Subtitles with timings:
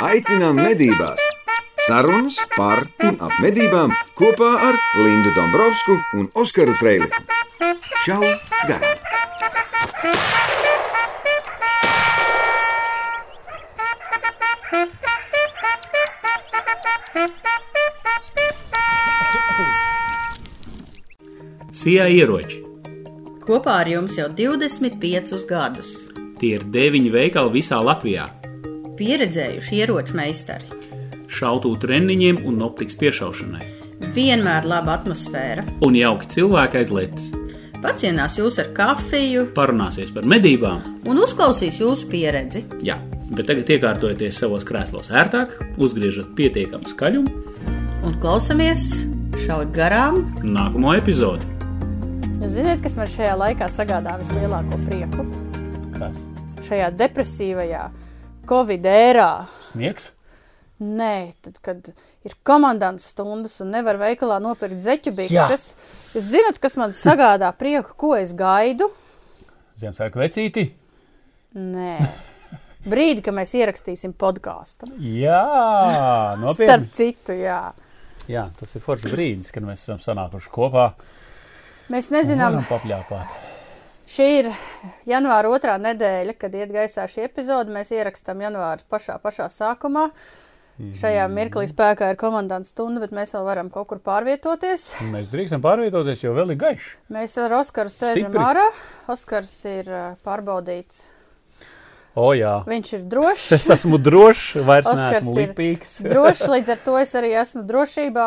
[0.00, 1.20] Aicinām medībās!
[1.84, 7.20] Sarunas par un ap medībām kopā ar Lindu Dombrovskiju un Oskaru Trēliņu.
[8.06, 8.24] Čau!
[8.64, 8.96] Garām!
[21.76, 22.64] Sijā ieroči.
[23.44, 25.96] Kopā ar jums jau 25 gadus.
[26.40, 28.39] Tie ir deviņi veikali visā Latvijā.
[29.00, 30.66] Pieredzējuši ieroču meistari.
[31.32, 33.62] Šautu treniņiem un optikas piešaušanai.
[34.12, 35.64] Vienmēr laba atmosfēra.
[35.86, 37.30] Un jauki cilvēki aiz lietas.
[37.80, 40.82] Pacienās jūs ar kafiju Parunāsies par medībām.
[41.08, 42.66] un uzklausīs jūsu pieredzi.
[42.84, 42.98] Jā,
[43.32, 47.40] bet tagad iekārtojieties savos krēslos ērtāk, uzgriežat pietiekamu skaļumu.
[48.04, 48.84] Un klausamies
[49.46, 51.48] šaut garām Nākamo epizodi.
[52.42, 55.24] Jūs zināt, kas man šajā laikā sagādā vislielāko prieku?
[55.96, 56.20] Kas?
[56.68, 57.88] Šajā depresīvajā,
[58.48, 59.30] Covid ērā.
[59.70, 60.10] Sniegs?
[60.80, 61.90] Nē, tad, kad
[62.24, 65.16] ir komandantas stundas un nevar veikalā nopirkt zeķu Jā.
[65.18, 65.66] bikses,
[66.14, 68.88] jūs zināt, kas man sagādā prieku, ko es gaidu?
[69.80, 70.66] Ziemassvētku vecīti?
[71.60, 71.94] Nē.
[72.88, 74.88] Brīdi, kad mēs ierakstīsim podkāstu.
[75.04, 75.42] Jā,
[76.40, 76.70] nopietni.
[76.70, 77.60] Starp citu, jā.
[78.30, 80.86] Jā, tas ir foršs brīdis, kad mēs esam sanākuši kopā.
[81.92, 83.49] Mēs nezinām, papļāpāt.
[84.10, 84.50] Šī ir
[85.08, 87.72] janvāra otrā nedēļa, kad iet gaisā šī epizode.
[87.74, 90.08] Mēs ierakstām janvāra pašā, pašā sākumā.
[90.96, 94.86] Šajā mirklī spēkā ir komandants stunda, bet mēs vēl varam kaut kur pārvietoties.
[95.12, 96.94] Mēs drīkstam pārvietoties, jo vēl ir gaišs.
[97.12, 98.44] Mēs ar Oskaru sēžam Stipri.
[98.46, 98.64] ārā.
[99.12, 99.90] Oskars ir
[100.24, 101.02] pārbaudīts.
[102.16, 102.54] O, jā.
[102.66, 103.50] Viņš ir drošs.
[103.58, 105.98] Es esmu drošs, vairs neesmu lipīgs.
[106.08, 108.26] drošs, līdz ar to es arī esmu drošībā.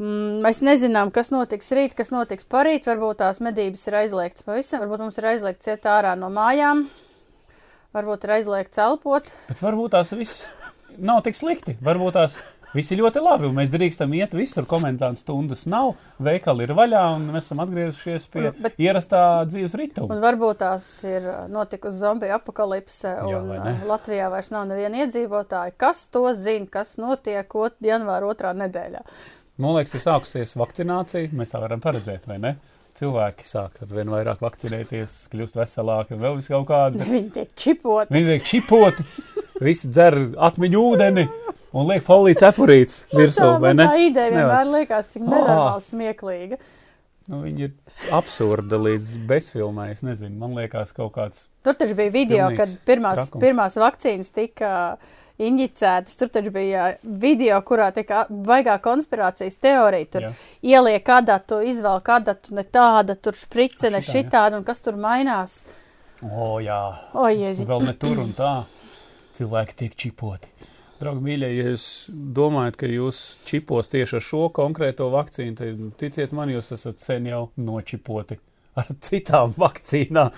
[0.00, 2.86] Mm, Mēs nezinām, kas notiks rīt, kas notiks parīt.
[2.88, 6.86] Varbūt tās medības ir aizliegtas pavisam, varbūt mums ir aizliegts iet ārā no mājām,
[7.92, 9.28] varbūt ir aizliegts elpot.
[9.50, 10.46] Bet varbūt tās viss
[10.96, 11.76] nav tik slikti.
[11.84, 12.38] Varbūt tās
[12.72, 13.50] viss ir ļoti labi.
[13.52, 14.64] Mēs drīkstam iet visur.
[14.68, 15.90] Komentāru stundas nav,
[16.24, 20.08] veikali ir vaļā, un mēs esam atgriezušies pie Bet- ierastā dzīves rituma.
[20.16, 23.76] Un varbūt tās ir ā, notikusi zombiju apakalipse, Jā, un vai ā, ne?
[23.92, 25.76] Latvijā vairs nav neviena iedzīvotāja.
[25.76, 29.04] Kas to zina, kas notiek ot, janvāra otrā nedēļā?
[29.60, 31.28] Man liekas, ir sākusies vakcinācija.
[31.36, 32.54] Mēs tā varam paredzēt, vai ne?
[32.98, 37.00] Cilvēki sāk ar vien vairāk vakcinēties, kļūst veselāki un vēl vis kaut kādi.
[37.08, 38.12] Viņi tiek čipoti.
[38.12, 39.04] Viņi tiek čipoti,
[39.64, 40.16] visi dzer
[40.48, 41.24] atmiņu ūdeni
[41.72, 43.86] un liek foliju cepurītes virsū, tā, vai man ne?
[43.88, 45.30] tā ideja vienmēr liekas tik Ah.
[45.32, 46.60] nenormāli smieklīga.
[47.32, 47.72] Nu, viņi ir
[48.12, 49.90] absurdi līdz bezfilmai.
[49.94, 51.46] Es nezinu, man liekas, kaut kāds.
[51.64, 53.40] Tur taču bija video, kad pirmās, trakums.
[53.44, 54.72] pirmās vakcīnas tika
[55.38, 56.16] injicētas.
[56.20, 60.08] Tur taču bija video, kurā tika baigā konspirācijas teorija.
[60.12, 60.32] Tur Jā.
[60.74, 64.98] ieliek kādā to izvēle, kāda tu ne tāda, tur sprice, ne šitāda, un kas tur
[65.00, 65.62] mainās.
[66.22, 66.80] O, jā,
[67.14, 67.66] O, jēzi.
[67.66, 68.52] vēl ne tur un tā.
[69.34, 70.50] Cilvēki tiek čipoti.
[71.00, 76.30] Draugi, mīļie, ja jūs domājat, ka jūs čipos tieši ar šo konkrēto vakcīnu, tad ticiet
[76.36, 78.38] man, jūs esat sen jau nočipoti
[78.78, 80.30] ar citām vakcīnām.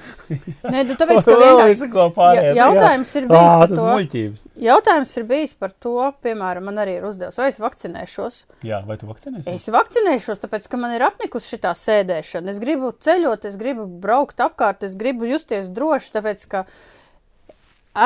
[0.66, 2.48] Nē, nu, tāpēc, ka vienkārši pārējā.
[2.48, 3.84] Ja- jautājums ir bijis Ā, par to.
[3.90, 4.40] muļķības.
[4.64, 5.94] jautājums ir bijis par to,
[6.26, 8.40] piemēram, man arī ir uzdevis, vai es vakcinēšos.
[8.66, 9.54] Jā, vai tu vakcinēsi?
[9.54, 12.50] Es vakcinēšos, tāpēc, ka man ir apnikusi šī sēdēšana.
[12.50, 16.64] Es gribu ceļot, es gribu braukt apkārt, es gribu justies droši, tāpēc, ka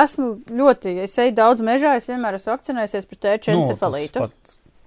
[0.05, 3.65] esmu ļoti, es eju daudz mežā, es vienmēr esmu vakcinējies pret ēču Nu,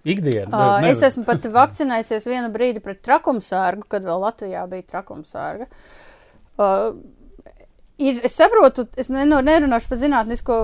[0.02, 0.50] Ikdienā.
[0.50, 5.68] Uh, es esmu pat vakcinējies vienu brīdi pret trakumsārgu, kad vēl Latvijā bija trakumsārga.
[6.62, 6.96] Uh,
[8.02, 10.60] ir, es saprotu, es ne, no, nerunāšu par zinātnisko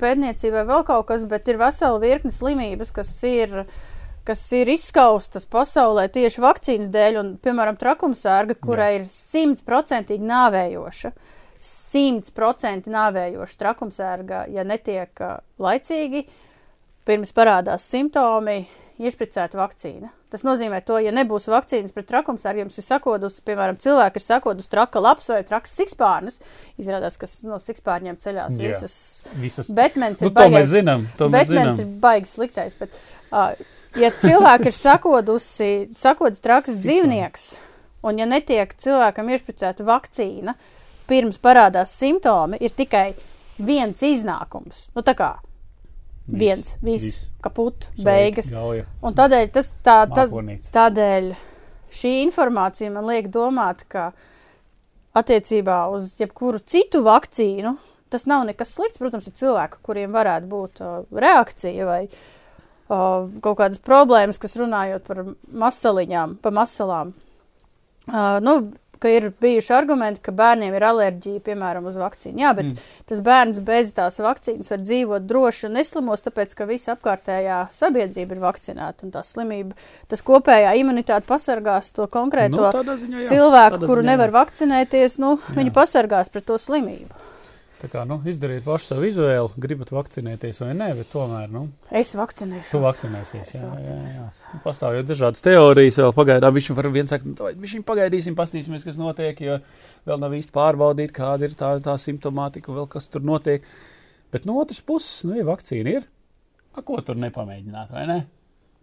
[0.00, 3.64] pētniecību vai vēl kaut kas, bet ir vesela virkne slimības, kas ir,
[4.26, 11.14] kas ir izskaustas pasaulē tieši vakcīnas dēļ, un, piemēram, trakumsārga, kurai ir simtprocentīgi nāvējoša.
[11.66, 16.26] Simtprocentīgi nāvējoša trakumsērga, ja netiek uh, laicīgi,
[17.06, 18.64] pirms parādās simptomi,
[18.96, 20.10] iešpricēta vakcīna.
[20.32, 24.70] Tas nozīmē, to, ja nebūs vakcīnas pret trakumsārgu, jums ir sakodus, piemēram, cilvēki ir sakodus
[24.72, 26.40] traka laps vai traks sikspārnus,
[26.80, 28.72] izrādās, ka no sikspārņiem ceļās Jā.
[28.72, 28.96] visas.
[29.40, 29.70] Visas...
[29.76, 31.92] Betmens ir Nu, to mēs zinām, to mēs Betmens zinām.
[31.92, 32.96] ir baigs sliktais, bet,
[33.30, 33.52] uh,
[34.00, 35.70] ja cilvēki ir sakodusi,
[36.00, 37.48] sakodus traks dzīvnieks,
[38.08, 40.56] un ja netiek cilvēkam iešpricēta vakcīna,
[41.06, 43.10] pirms parādās simptomi, ir tikai
[43.62, 44.88] viens iznākums.
[44.96, 45.36] Nu, tā kā
[46.26, 47.26] viens, viss, viss.
[47.42, 48.52] kaput, Sveiki, beigas.
[48.54, 48.86] Gauja.
[49.02, 50.70] Un tādēļ, tas, tā, Mākonīts.
[50.74, 51.32] tādēļ
[51.96, 54.10] šī informācija man liek domāt, ka
[55.16, 57.76] attiecībā uz jebkuru citu vakcīnu
[58.12, 59.00] tas nav nekas slikts.
[59.00, 65.06] Protams, ir cilvēki, kuriem varētu būt uh, reakcija vai uh, kaut kādas problēmas, kas runājot
[65.08, 65.22] par
[65.64, 67.14] masaliņām, pa masalām.
[68.06, 68.58] Uh, nu,
[69.02, 72.40] ka ir bijuši argumenti, ka bērniem ir alerģija, piemēram, uz vakcīnu.
[72.42, 72.88] Jā, bet mm.
[73.10, 78.36] tas bērns bez tās vakcīnas var dzīvot droši un neslamos, tāpēc, ka visa apkārtējā sabiedrība
[78.36, 79.76] ir vakcinēta un tā slimība,
[80.10, 84.10] tas kopējā imunitāte pasargās to konkrēto Nu, ziņā jā, cilvēku, kuru ziņā jā.
[84.12, 85.56] nevar vakcinēties, nu, Jā.
[85.60, 87.35] viņi pasargās pret to slimību.
[87.76, 92.14] Tā kā, nu, izdariet pašu savu izvēli, gribat vakcinēties vai nē, bet tomēr, nu, Es
[92.16, 92.70] vakcinēšu.
[92.72, 93.50] tu vakcinēsies.
[93.52, 94.24] Jā, Es jā, jā.
[94.54, 98.96] Nu, Pastāv jau dažādas teorijas, vēl pagaidām viņš var viens sakt, viņš pagaidīsim, pastīsimies, kas
[98.96, 99.58] notiek, jo
[100.08, 103.68] vēl nav īsti pārbaudīt, kāda ir tā, tā simptomātika vēl kas tur notiek.
[104.32, 106.08] Bet no otras puses, nu, ja vakcīna ir,
[106.72, 108.20] a, ko tur nepamēģināt, vai ne?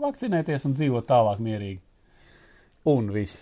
[0.05, 1.81] Vakcinēties un dzīvot tālāk mierīgi.
[2.93, 3.41] Un viss.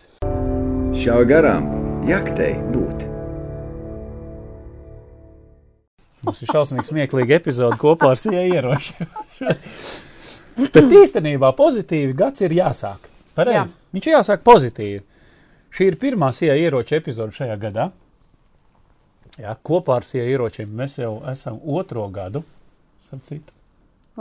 [0.95, 1.67] Šā garām
[2.07, 3.20] jaktei būt.
[6.21, 9.07] Mums ir šausmīgi smieklīga epizode kopā ar sievu ieroči.
[10.75, 13.07] Bet īstenībā pozitīvi gads ir jāsāk.
[13.37, 13.73] Pareizi.
[13.73, 13.93] Jā.
[13.95, 15.01] Viņš ir jāsāk pozitīvi.
[15.71, 17.87] Šī ir pirmā sievu ieroča epizode šajā gadā.
[19.39, 22.43] Jā, kopā ar sievu ieročiem mēs jau esam otro gadu.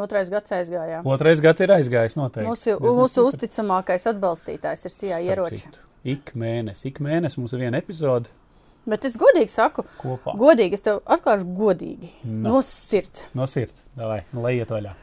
[0.00, 1.02] Otrais gads aizgājā.
[1.04, 2.48] Otrais gads ir aizgājis noteikti.
[2.48, 5.64] Mūsu, mūsu uzticamākais atbalstītājs ir ieroči.
[5.66, 5.82] citu.
[6.06, 8.30] Ik mēnesi, ik mēnesi mums ir viena epizode
[8.90, 10.34] Bet es godīgi saku, kopā.
[10.40, 12.10] godīgi, es tev atklāšu godīgi.
[12.26, 12.48] Nu.
[12.48, 13.24] No sirds.
[13.36, 13.84] No sirds.
[13.98, 14.96] Davai, nu, lai iet vaļā.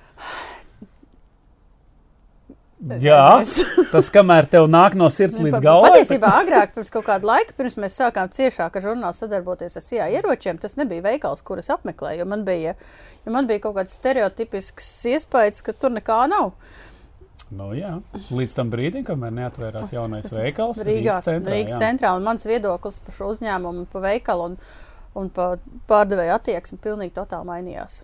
[3.01, 3.41] Jā,
[3.93, 5.89] tas kamēr tev nāk no sirds līdz galvai.
[5.95, 10.11] Patiesībā agrāk, pirms kaut kāda laika, pirms mēs sākām ciešāk ar žurnālu sadarboties ar CIA
[10.19, 12.75] ieročiem, tas nebija veikals, kuras apmeklēju, man bija,
[13.25, 16.51] jo man bija kaut kāds stereotipisks iespējas, ka tur nekā nav.
[17.55, 17.93] Nu, jā.
[18.27, 21.53] Līdz tam brīdim, kamēr neatvērās jaunais veikals Rīgā, Rīgas centrā.
[21.55, 24.59] Rīgas centrā, un mans viedoklis par šo uzņēmumu, par veikalu un,
[25.21, 28.01] un par pārdevēju attieksmi pilnīgi totāli mainījās.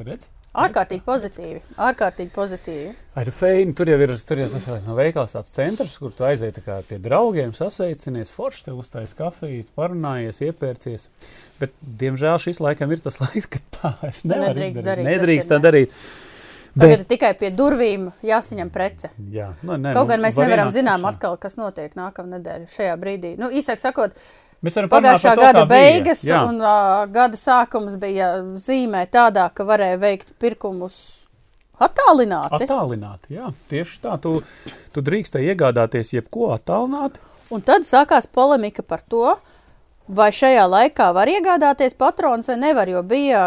[0.00, 0.30] Redz?
[0.58, 2.92] Ārkārtīgi pozitīvi, ārkārtīgi pozitīvi.
[3.14, 6.24] Ai, tu feini, tur jau ir, tur jau tas no veikals tāds centrs, kur tu
[6.26, 6.58] aiziet
[6.88, 11.06] pie draugiem, sasveicinies, forši tev uztais kafiju, parunājies, iepērcies.
[11.60, 14.88] Bet, diemžēl, šis laikam ir tas laiks, kad tā es nevaru Nedrīkst izdarīt.
[14.88, 15.84] darīt, Nedrīkst tā ne.
[16.78, 19.10] Tagad Bet, tikai pie durvīm jāsaņem prece.
[19.32, 22.68] jā, nu, ne, Kaut nu, gan mēs var nevaram zināt, atkal, kas notiek nākamā nedēļa
[22.76, 23.36] šajā brīdī.
[23.38, 24.14] Nu, īsāk sakot,
[24.62, 29.98] Mēs varam pagājušā to, gada beigas un uh, gada sākums bija zīmē tādā, ka varēja
[30.02, 30.96] veikt pirkumus
[31.78, 32.58] attālināti.
[32.64, 34.16] Attālināti, jā, tieši tā.
[34.22, 34.32] Tu,
[34.94, 37.22] tu drīkstēji iegādāties jebko attālināti.
[37.54, 39.36] Un tad sākās polemika par to,
[40.08, 43.44] vai šajā laikā var iegādāties patrons vai nevar, jo bija,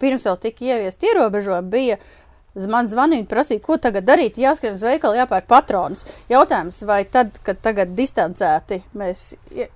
[0.00, 2.23] pirms vēl tika ieviest ierobežojumi, bija z-
[2.70, 6.04] man zvanīja un prasīja, ko tagad darīt, jāskrien uz veikalu, jāpērk patrons.
[6.30, 9.70] Jautājums, vai tad, kad tagad distancēti mēs ie-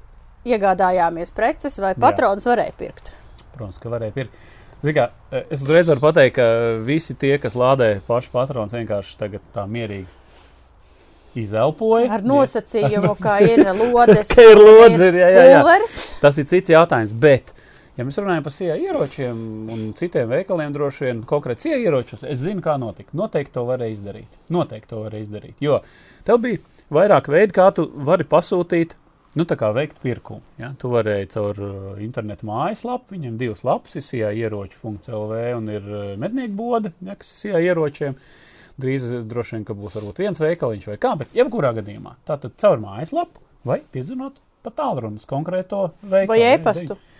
[0.46, 2.00] iegādājāmies preces, vai Jā.
[2.06, 3.10] patrons varēja pirkt?
[3.56, 4.46] Protams, ka varēja pirkt.
[4.78, 5.08] Zini Kā,
[5.50, 6.44] es uzreiz varu pateikt, ka
[6.86, 10.06] visi tie, kas lādē pašu patrons, vienkārši tagad tā mierīgi
[11.38, 12.08] izelpoja.
[12.14, 14.30] Ar nosacījumu, ka ir lodes.
[14.30, 15.58] Ka ir un lodze, ir, jā, jā, jā.
[15.62, 15.96] pulveris.
[16.22, 17.12] Tas ir cits jautājums.
[17.12, 17.50] Bet,
[17.98, 19.40] ja mēs runājam par sijā ieročiem
[19.74, 23.10] un citiem veikaliem, droši vien konkrēti sijā ieročus, es zinu, kā notika.
[23.18, 24.38] Noteikti to varēja izdarīt.
[24.54, 25.58] Noteikti to varēja izdarīt.
[25.64, 25.80] Jo
[26.26, 26.62] tev bija
[26.94, 28.94] vairāk veidu, kā tu vari pasūtīt.
[29.36, 30.40] Nu, tā kā veikt pirkumu.
[30.58, 30.70] Ja?
[30.80, 31.72] Tu varēji caur uh,
[32.02, 37.34] internetu mājaslapu, viņam divas lapas ir sijā ieroči.lv un ir uh, mednieku bode, ja, kas
[37.34, 38.16] ir sijā ieročiem.
[38.80, 42.16] Drīz uh, droši vien, ka būs varbūt viens veikaliņš vai kā, bet jebkurā gadījumā.
[42.26, 46.32] Tātad caur mājaslapu vai piedzinot pa tālruni uz konkrēto veikalu.
[46.32, 46.96] Vai ja, e-pastu?
[46.96, 47.17] Uh,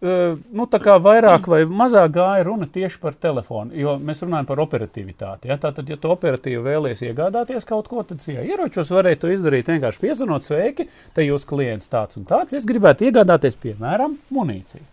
[0.00, 4.62] nu, tā kā vairāk vai mazāk gāja runa tieši par telefonu, jo mēs runājam par
[4.62, 5.50] operatīvitāti.
[5.50, 5.56] Ja?
[5.58, 10.02] Tātad, ja tu operatīvi vēlies iegādāties kaut ko, tad jā, ieročos varēja to izdarīt vienkārši
[10.04, 10.86] piezvanot sveiki,
[11.16, 14.86] te jūs klients tāds un tāds, es gribētu iegādāties, piemēram, munīciju.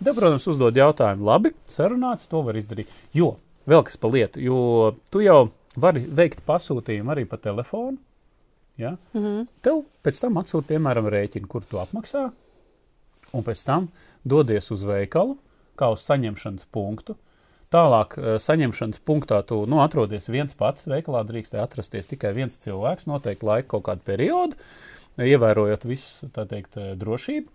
[0.00, 2.88] Te, protams, uzdod jautājumu, labi, sarunāts, to var izdarīt.
[3.12, 3.34] Jo,
[3.68, 4.60] vēl kas pa lietu, jo
[5.12, 7.98] tu jau vari veikt pasūtījumu arī pa telefonu,
[8.80, 8.94] ja?
[9.12, 9.42] Mhm.
[9.60, 12.30] Tev pēc tam atsūta, piemēram, rēķinu, kur tu apmaksā,
[13.32, 13.88] un pēc tam
[14.26, 15.36] dodies uz veikalu,
[15.78, 17.16] kā uz saņemšanas punktu.
[17.70, 20.88] Tālāk, eh, saņemšanas punktā tu nu, atrodies viens pats.
[20.90, 24.58] Veikalā drīkstēja atrasties tikai viens cilvēks, noteikti laika kaut kādu periodu,
[25.18, 27.48] ievērojot visu tā teikt, eh, drošību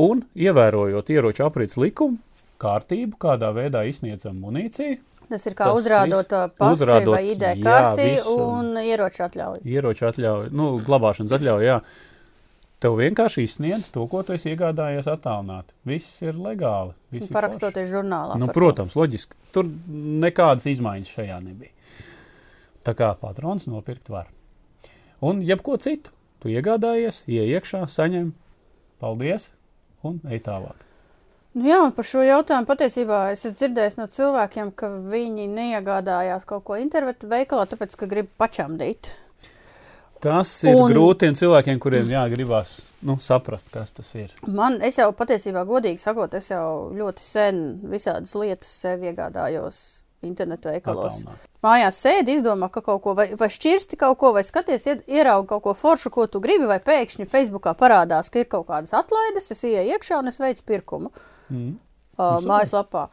[0.00, 2.18] un ievērojot ieroču aprits likumu,
[2.60, 4.98] kārtību, kādā veidā izsniedzam munīciju,
[5.30, 8.32] Tas ir kā Tas uzrādot pasi vai ID jā, karti visu.
[8.50, 9.60] un ieroču atļauju.
[9.62, 11.66] ieroču atļauju, nu, glabāšanas atļauju.
[11.68, 11.76] Jā.
[12.80, 15.74] Tev vienkārši izsniedz to, ko tu esi iegādājies attālināti.
[15.84, 16.94] Viss ir legāli.
[17.12, 17.34] Viss ir.
[17.36, 18.38] Parakstoties žurnālā.
[18.40, 18.60] Nu, par to.
[18.60, 19.36] protams, loģiski.
[19.52, 19.68] Tur
[20.24, 21.74] nekādas izmaiņas šajā nebija.
[22.88, 24.30] Tā kā patrons nopirkt var.
[25.20, 26.14] Un jebko citu.
[26.40, 28.30] Tu iegādājies, ieiekšā, saņem,
[29.02, 29.50] paldies
[30.08, 30.86] un ej tālāk.
[31.52, 36.62] Nu jā, par šo jautājumu patiesībā es esmu dzirdējis no cilvēkiem, ka viņi neiegādājās kaut
[36.68, 39.10] ko internetu veikalā, tāpēc, ka grib pačamdīt.
[40.20, 44.34] Tas ir Un- grūti cilvēkiem, kuriem jāgribas nu, saprast, kas tas ir.
[44.46, 49.80] Man, es jau patiesībā, godīgi sakot, es jau ļoti sen visādas lietas sev iegādājos
[50.22, 51.22] internetu veikalos.
[51.64, 55.62] Mājās sēdi, izdomā, ka kaut ko, vai, vai šķirsti kaut ko, vai skaties, ieraugi kaut
[55.64, 59.64] ko foršu, ko tu gribi, vai pēkšņi Facebookā parādās, ka ir kaut kādas atlaides, es
[59.64, 61.10] ieeju iekšā un es veicu pirkumu
[61.50, 61.78] Mm.
[62.18, 63.08] uh, mājaslapā.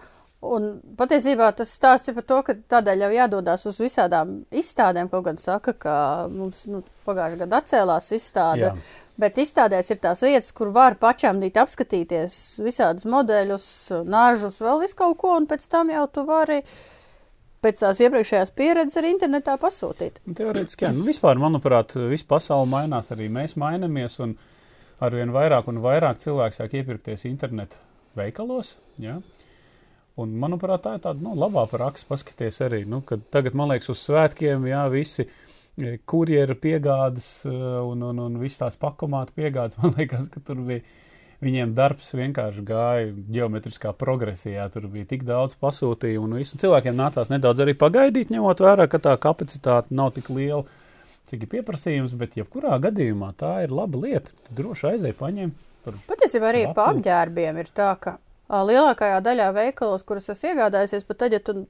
[0.46, 0.68] Un
[1.00, 5.10] patiesībā tas stāsts ir par to, ka tādēļ jau jādodas uz visādām izstādēm.
[5.10, 5.94] Kaut gan saka, ka
[6.30, 8.68] mums nu, pagājušajā gadā atcēlās izstāde.
[8.70, 9.06] Jā.
[9.18, 13.70] Bet izstādēs ir tās vietas, kur var pačamdīt, apskatīties visādus modeļus,
[14.06, 16.60] nāžus, vēl visu kaut ko, un pēc tam jau tu vari
[17.66, 20.22] pēc tās iepriekšējās pieredzes arī internetā pasūtīt.
[20.28, 20.92] Nu, Teorētiski, jā.
[20.94, 24.38] Nu, vispār, manuprāt, visa pasaule mainās, arī mēs mainamies, un
[25.02, 27.82] arvien vairāk un vairāk cilvēku sāk iepirkties internetu
[28.18, 28.76] veikalos.
[29.02, 29.18] Jā.
[30.18, 32.08] Un, manuprāt, tā ir tāda nu, labā praksa.
[32.10, 37.52] Paskaties arī, nu, tagad, man liekas, uz svētkiem, jā, visi e, kurjeru piegādes e,
[37.86, 40.86] un, un, un visas tās pakomāta piegādes, man liekas, ka tur bija.
[41.38, 44.64] Viņiem darbs vienkārši gāja geometriskā progresijā.
[44.74, 46.58] Tur bija tik daudz pasūtījumu, un visu.
[46.58, 50.64] cilvēkiem nācās nedaudz arī pagaidīt, ņemot vērā, ka tā kapacitāte nav tik liela,
[51.30, 52.18] cik ir pieprasījums.
[52.18, 54.34] Bet, jebkurā gadījumā, tā ir laba lieta.
[54.50, 55.54] Droši aizēji paņem.
[55.86, 56.02] Par...
[56.10, 56.96] Patiesībā arī pa Vācija.
[56.96, 58.18] apģērbiem ir tā, ka
[58.50, 61.66] lielākajā daļā veikalos, kuras esmu iegādājusies, pat tad, ja tu,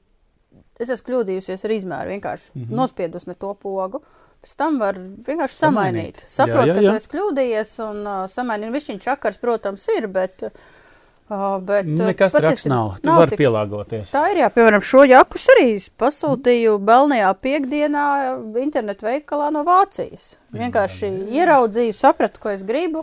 [0.78, 2.62] es esmu kļūdījusies ar izmēru, vienkārši mm.
[2.64, 2.80] -hmm.
[2.80, 4.02] nospiedus ne to pogu.
[4.38, 6.18] Pēc tam var vienkārši Samainīt.
[6.22, 6.24] samainīt.
[6.30, 6.90] Saprot, Jā, jā, ka jā.
[6.90, 8.70] tu esi kļūdījies un uh, samainīt.
[8.76, 10.44] Višķiņš čakars, protams, ir, bet.
[11.28, 12.92] Uh, bet uh, Nekas patiesībā nav.
[13.02, 14.12] Tu vari tik- pielāgoties.
[14.14, 18.06] Tā ir, jā, piemēram, šo jakus arī pasūtīju Belnijā piekdienā
[18.62, 20.36] internetu veikalā no Vācijas.
[20.54, 23.02] Vienkārši ieraudzīju, sapratu, ko es gribu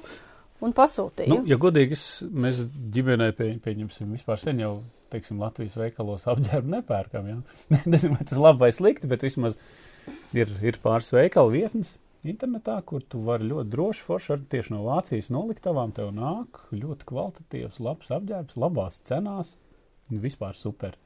[0.63, 1.31] un pasūtīju.
[1.31, 1.97] Nu, ja godīgi,
[2.31, 2.61] mēs
[2.95, 4.77] ģimenē pie, pieņemsim vispār sen jau,
[5.13, 7.29] teiksim, Latvijas veikalos apģērbu nepērkam.
[7.31, 7.37] Ja?
[7.91, 9.59] Nezinu, vai tas labi vai slikti, bet vismaz
[10.35, 11.95] ir, ir pāris veikalu vietnes
[12.25, 17.09] internetā, kur tu vari ļoti droši forši ar tieši no Vācijas noliktavām tev nāk ļoti
[17.11, 19.55] kvalitatīvs, labs apģērbs, labās cenās.
[20.09, 20.97] Vispār super.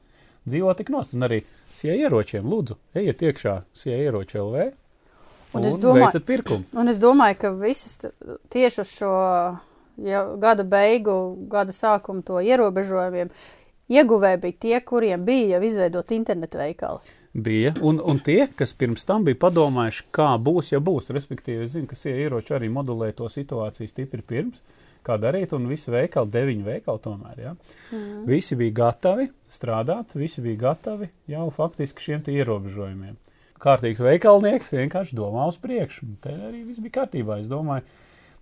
[0.48, 1.42] Dzīvo tik nost, un arī
[1.76, 4.70] sie ieročiem, lūdzu, ejiet iekšā sie ieroči LV.
[5.52, 6.64] Un Un, es domāju- pirkumu.
[6.72, 7.98] Un es domāju, ka visas
[8.50, 9.14] tieši uz šo
[9.98, 13.30] jau, gada beigu, gada sākumu to ierobežojumiem
[13.90, 17.16] ieguvēji bija tie, kuriem bija jau izveidot internetu veikali.
[17.32, 17.74] Bija.
[17.86, 21.86] Un, un tie, kas pirms tam bija padomājuši, kā būs, ja būs, respektīvi, es zinu,
[21.90, 24.62] ka sie ieroči arī modulē to situāciju stipri pirms,
[25.06, 27.52] kā darīt, un visi veikali, deviņi veikali tomēr, ja.
[27.94, 28.24] Mm.
[28.28, 33.14] Visi bija gatavi strādāt, visi bija gatavi jau faktiski šiem ierobežojumiem.
[33.60, 37.84] Kārtīgs veikalnieks vienkārši domā uz priekšu, te arī viss bija kārtībā, es domāju.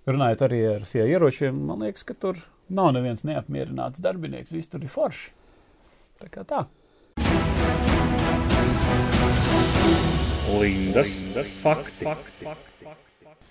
[0.06, 2.38] Runājot arī ar sie ieročiem, man liekas, ka tur
[2.70, 5.32] nav neviens neapmierināts darbinieks, viss tur ir forši.
[6.22, 6.62] Tā kā tā.
[10.48, 12.06] Lindas, Lindas fakti.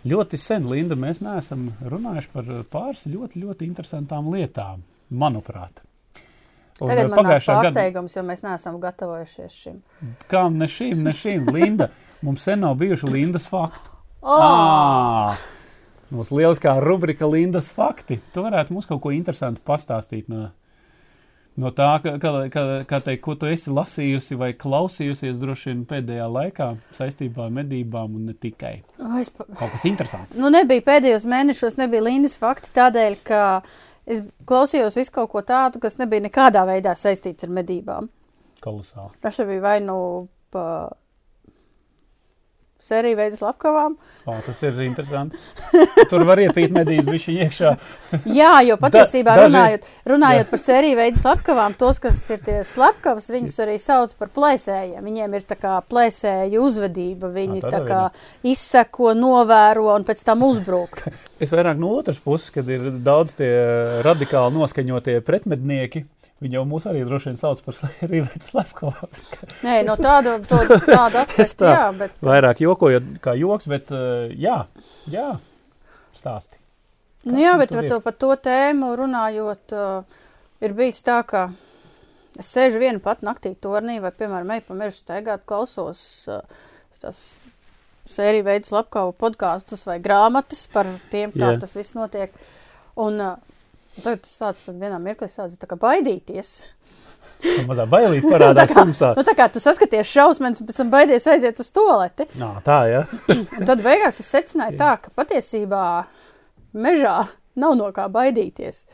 [0.07, 5.83] Ļoti sen, Linda, mēs neesam runājuši par pāris ļoti, ļoti interesantām lietām, manuprāt.
[6.79, 9.77] Un, Tagad eh, man ir pagājušā gada, pārsteigums, jo mēs neesam gatavojušies šim.
[10.29, 11.89] kā ne šīm, ne šīm, Linda,
[12.21, 13.89] mums sen nav bijuši Lindas faktu.
[14.21, 14.43] Oh!
[14.43, 15.37] Ah!
[16.13, 18.19] Mūsu lieliskā rubrika Lindas fakti.
[18.33, 20.45] Tu varētu mums kaut ko interesantu pastāstīt no,
[21.59, 25.81] no tā, ka, ka, ka, ka te, ko tu esi lasījusi vai klausījusies droši vien
[25.89, 28.77] pēdējā laikā saistībā ar medībām un ne tikai.
[29.01, 30.37] Oh, es pa- Kaut kas interesants.
[30.39, 33.41] Nu, nebija pēdējos mēnešos, nebija Lindas fakti tādēļ, ka
[34.07, 38.09] es klausījos visu kaut ko tādu, kas nebija nekādā veidā saistīts ar medībām.
[38.63, 39.13] Kolosāli.
[39.21, 39.97] Tas bija vai nu
[40.51, 40.63] pa
[42.83, 43.95] sēriju veidu slepkavām.
[44.27, 45.37] O, tas ir interesanti.
[46.11, 47.71] Tur var iepīt medību viņš iekšā.
[48.39, 52.57] Jā, jo patiesībā Da- daži- runājot, runājot par sēriju veidu slepkavām, tos, kas ir tie
[52.67, 55.01] slepkavas, viņus arī sauc par plēsējiem.
[55.07, 60.23] Viņiem ir tā kā plēsēju uzvedība, viņi Ā, tā tādā kā izseko, novēro un pēc
[60.27, 61.01] tam uzbruk.
[61.39, 63.51] Es vairāk no otras puses, kad ir daudz tie
[64.05, 66.05] radikāli noskaņotie pretmednieki.
[66.43, 67.77] Viņi jau mūs arī droši vien sauc par
[68.11, 69.17] rīvētu slepkavām.
[69.65, 71.73] Nē, no tāda, to, tāda aspekta, tā.
[71.73, 74.59] jā, bet Vairāk jokojot kā joks, bet uh, jā,
[75.09, 75.31] jā,
[76.17, 76.61] stāsti.
[77.25, 80.21] Nu, jā, nu bet tur par to, par to tēmu runājot, uh,
[80.63, 81.47] ir bijis tā, ka
[82.37, 86.45] es sēžu vienu pat naktī tornī vai, piemēram, eju pa mežu staigāt, klausos uh,
[87.01, 87.17] tas
[88.07, 91.59] sēriju veids lapkavu podkāstus vai grāmatas par tiem, kā Jā.
[91.61, 92.33] tas viss notiek.
[92.97, 93.56] Un uh,
[94.03, 96.59] tagad tas sāc tad vienā mirklī sāc tā kā baidīties.
[97.43, 99.11] Tā mazā bailīt parādās tumsā.
[99.17, 102.27] Nu, tā kā tu saskaties šausmas, un pēc tam baidies aiziet uz toleti.
[102.39, 103.03] Nā, tā, jā.
[103.59, 105.83] Un tad beigās es secināju tā, ka patiesībā
[106.77, 107.19] mežā
[107.57, 108.85] nav no kā baidīties.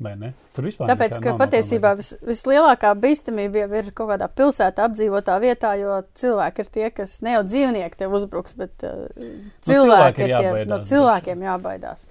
[0.00, 0.30] Vai ne?
[0.56, 5.74] Tur vispār Tāpēc, ka patiesībā vis, vislielākā bīstamība jau ir kaut kādā pilsētā apdzīvotā vietā,
[5.76, 10.32] jo cilvēki ir tie, kas ne jau dzīvnieki tev uzbruks, bet uh, cilvēki cilvēki ir
[10.32, 12.08] ir tie, no cilvēkiem jābaidās.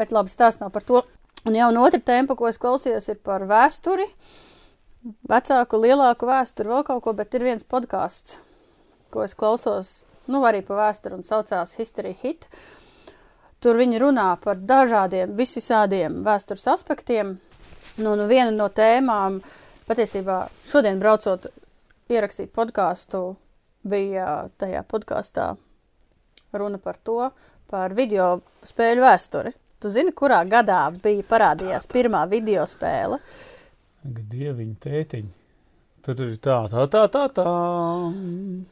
[0.00, 1.04] Bet labi, stāsts nav par to.
[1.48, 4.04] Un jau no otra tēma, ko es klausījos, ir par vēsturi,
[5.30, 8.36] vecāku, lielāku vēsturi, vēl kaut ko, bet ir viens podkāsts,
[9.10, 9.94] ko es klausos,
[10.28, 12.44] nu arī pa vēsturi un saucās History Hit.
[13.60, 17.38] Tur viņi runā par dažādiem, visvisādiem vēstures aspektiem.
[18.00, 19.40] Nu, nu viena no tēmām,
[19.88, 21.48] patiesībā šodien braucot
[22.12, 23.34] ierakstīt podkāstu,
[23.88, 25.54] bija tajā podkāstā
[26.52, 27.30] runa par to,
[27.70, 29.56] par video spēļu vēsturi.
[29.80, 33.16] Tu zini, kurā gadā bija parādījās pirmā video spēle?
[34.04, 35.30] Ak, Dieviņ, tētiņ.
[36.00, 37.44] Tur ir tā, tā, tā, tā, tā.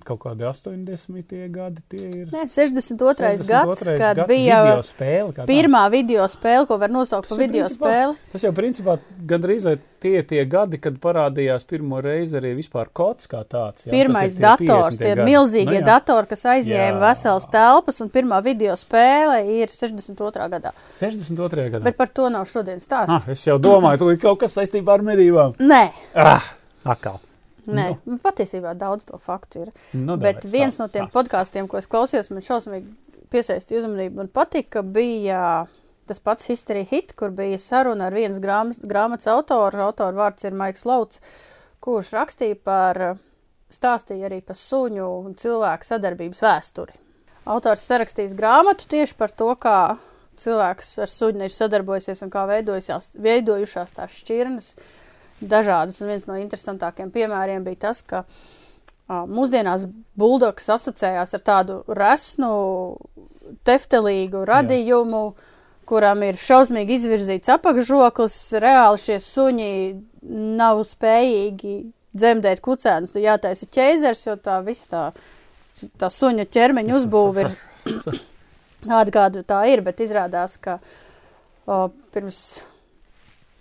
[0.08, 1.34] Kaut kādi 80.
[1.52, 2.30] gadi tie ir.
[2.32, 3.18] Nē, 62.
[3.20, 3.44] 62.
[3.50, 5.34] gads, kad bija video spēle.
[5.36, 5.46] kā tā.
[5.50, 8.16] pirmā video spēle, ko var nosaukt par video principā- spēli.
[8.32, 13.26] Tas jau principā gandrīz vai tie tie gadi, kad parādījās pirmo reizi arī vispār kods
[13.28, 13.84] kā tāds.
[13.84, 14.98] jā, Pirmais tie dators, 50.
[14.98, 15.84] tie ir milzīgie Nu jā.
[15.84, 17.02] datori, kas aizņēma Jā.
[17.10, 20.48] veselas telpas, un pirmā video spēle ir 62.
[20.48, 20.72] gadā.
[20.96, 21.68] 62.
[21.76, 21.82] gadā.
[21.84, 23.10] Bet par to nav šodien stāsts.
[23.10, 25.56] ah, es jau domāju, tur ir kaut kas saistībā ar medībām.
[25.58, 26.42] Nē, Ah,
[26.88, 27.20] akal.
[27.68, 28.16] nē, nu.
[28.22, 29.74] patiesībā daudz to faktu ir.
[29.92, 31.16] Nu, Bet davai, viens no tiem stāsti.
[31.18, 32.94] podkāstiem, ko es klausījos, man šausmīgi
[33.32, 34.22] piesaistīja uzmanību.
[34.22, 35.66] Man patika, bija
[36.08, 39.82] tas pats History Hit, kur bija saruna ar vienas grāmas, grāmatas autoru.
[39.84, 41.20] Autora vārds ir Maiks Lauts,
[41.84, 43.02] kurš rakstīja par,
[43.72, 46.96] stāstīja arī par suņu un cilvēku sadarbības vēsturi.
[47.48, 49.98] Autors sarakstījis grāmatu tieši par to, kā
[50.40, 54.72] cilvēks ar suņu ir sadarbojusies un kā veidojušās, veidojušās tās šķirnes
[55.40, 56.00] dažādas.
[56.02, 59.86] Un viens no interesantākiem piemēriem bija tas, ka uh, mūsdienās
[60.18, 62.50] buldogs asociējās ar tādu resnu,
[63.68, 65.54] teftelīgu radījumu, Jā.
[65.88, 68.38] kuram ir šausmīgi izvirzīts apakšžoklis.
[68.60, 69.72] Reāli šie suņi
[70.58, 71.78] nav spējīgi
[72.18, 73.14] dzemdēt kucēnus.
[73.14, 75.08] Tur jātaisa ķēzers, jo tā viss tā,
[76.00, 77.54] tā suņa ķermeņa uzbūve ir
[78.88, 79.84] tāda, kāda tā ir.
[79.86, 80.78] Bet izrādās, ka
[81.64, 82.42] o, pirms,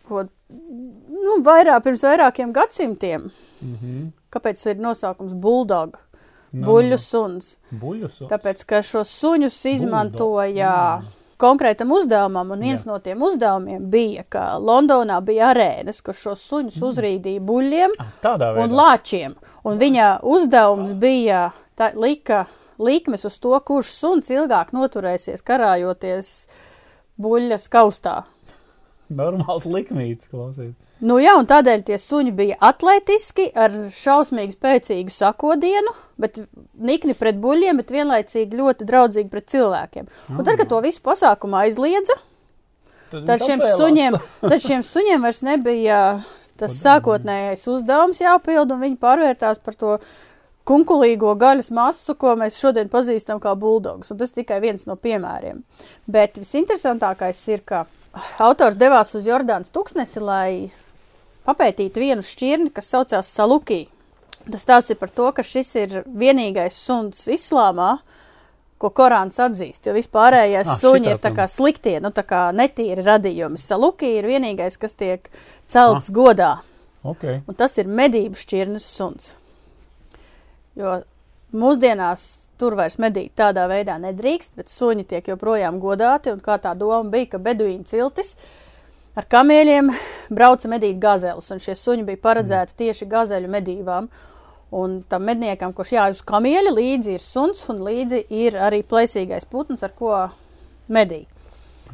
[0.08, 3.30] ko, nu, vairāk, pirms vairākiem gadsimtiem,
[3.62, 4.08] Mhm.
[4.32, 5.98] kāpēc ir nosaukums bulldog,
[6.54, 7.58] Nu, buļļu nu, suns?
[7.74, 8.29] Buļļu suns.
[8.31, 11.05] Tāpēc, ka šos suņus izmantoja Mm.
[11.38, 12.86] konkrētam uzdevumam, un viens Jā.
[12.88, 18.53] no tiem uzdevumiem bija, ka Londonā bija arēnas, kur šos suņus uzrīdīja buļļiem Ah, Tādā
[18.55, 18.64] veidā.
[18.64, 19.36] un lāčiem.
[19.66, 22.48] Un viņa uzdevums bija tā, lika
[22.79, 26.48] likmes uz to, kurš suns ilgāk noturēsies karājoties
[27.20, 28.24] buļļas kaustā.
[29.07, 30.74] Normāls likmītis, klausies.
[31.00, 36.39] Nu jā, un tādēļ tie suņi bija atletiski, ar šausmīgi spēcīgu sakodienu, bet
[36.74, 40.09] nikni pret buļļiem, bet vienlaicīgi ļoti draudzīgi pret cilvēkiem.
[40.33, 42.17] Un tad, kad to visu pasākumu aizliedza,
[43.13, 46.00] tad šiem suņiem, tad šiem suņiem vairs nebija
[46.57, 49.98] tas sākotnējais uzdevums jāpild, un viņi pārvērtās par to
[50.67, 54.11] kunkulīgo gaļas masu, ko mēs šodien pazīstam kā buldogs.
[54.11, 55.61] Un tas tikai viens no piemēriem.
[56.09, 57.85] Bet visinteresantākais ir, ka
[58.43, 60.72] autors devās uz Jordānas tūkstnesi, lai
[61.48, 63.85] papētītu vienu šķirni, kas saucās Salukī.
[64.48, 67.98] Tas tās ir par to, ka šis ir vienīgais suns islāmā,
[68.77, 73.03] ko Korāns atzīst, jo vispārējais Ah, suņi ir tā kā sliktie, nu tā kā netīri
[73.03, 73.59] radījumi.
[73.59, 75.27] Salukī ir vienīgais, kas tiek
[75.67, 76.59] celts godā.
[77.07, 77.41] Okay.
[77.48, 79.33] Un tas ir medību šķirnes suns.
[80.77, 81.00] Jo
[81.55, 86.33] mūsdienās tur vairs medīt tādā veidā nedrīkst, bet suņi tiek joprojām godāti.
[86.33, 88.35] Un kā tā doma bija, ka beduīna ciltis
[89.17, 89.91] ar kamieļiem
[90.33, 94.09] brauca medīt gazeles, un šie suņi bija paredzēti tieši gazeļu medībām.
[94.77, 99.48] Un tam medniekam, kurš jāj uz kamieļa, līdzi ir suns, un līdzi ir arī plēsīgais
[99.48, 100.11] putns, ar ko
[100.91, 101.24] medī.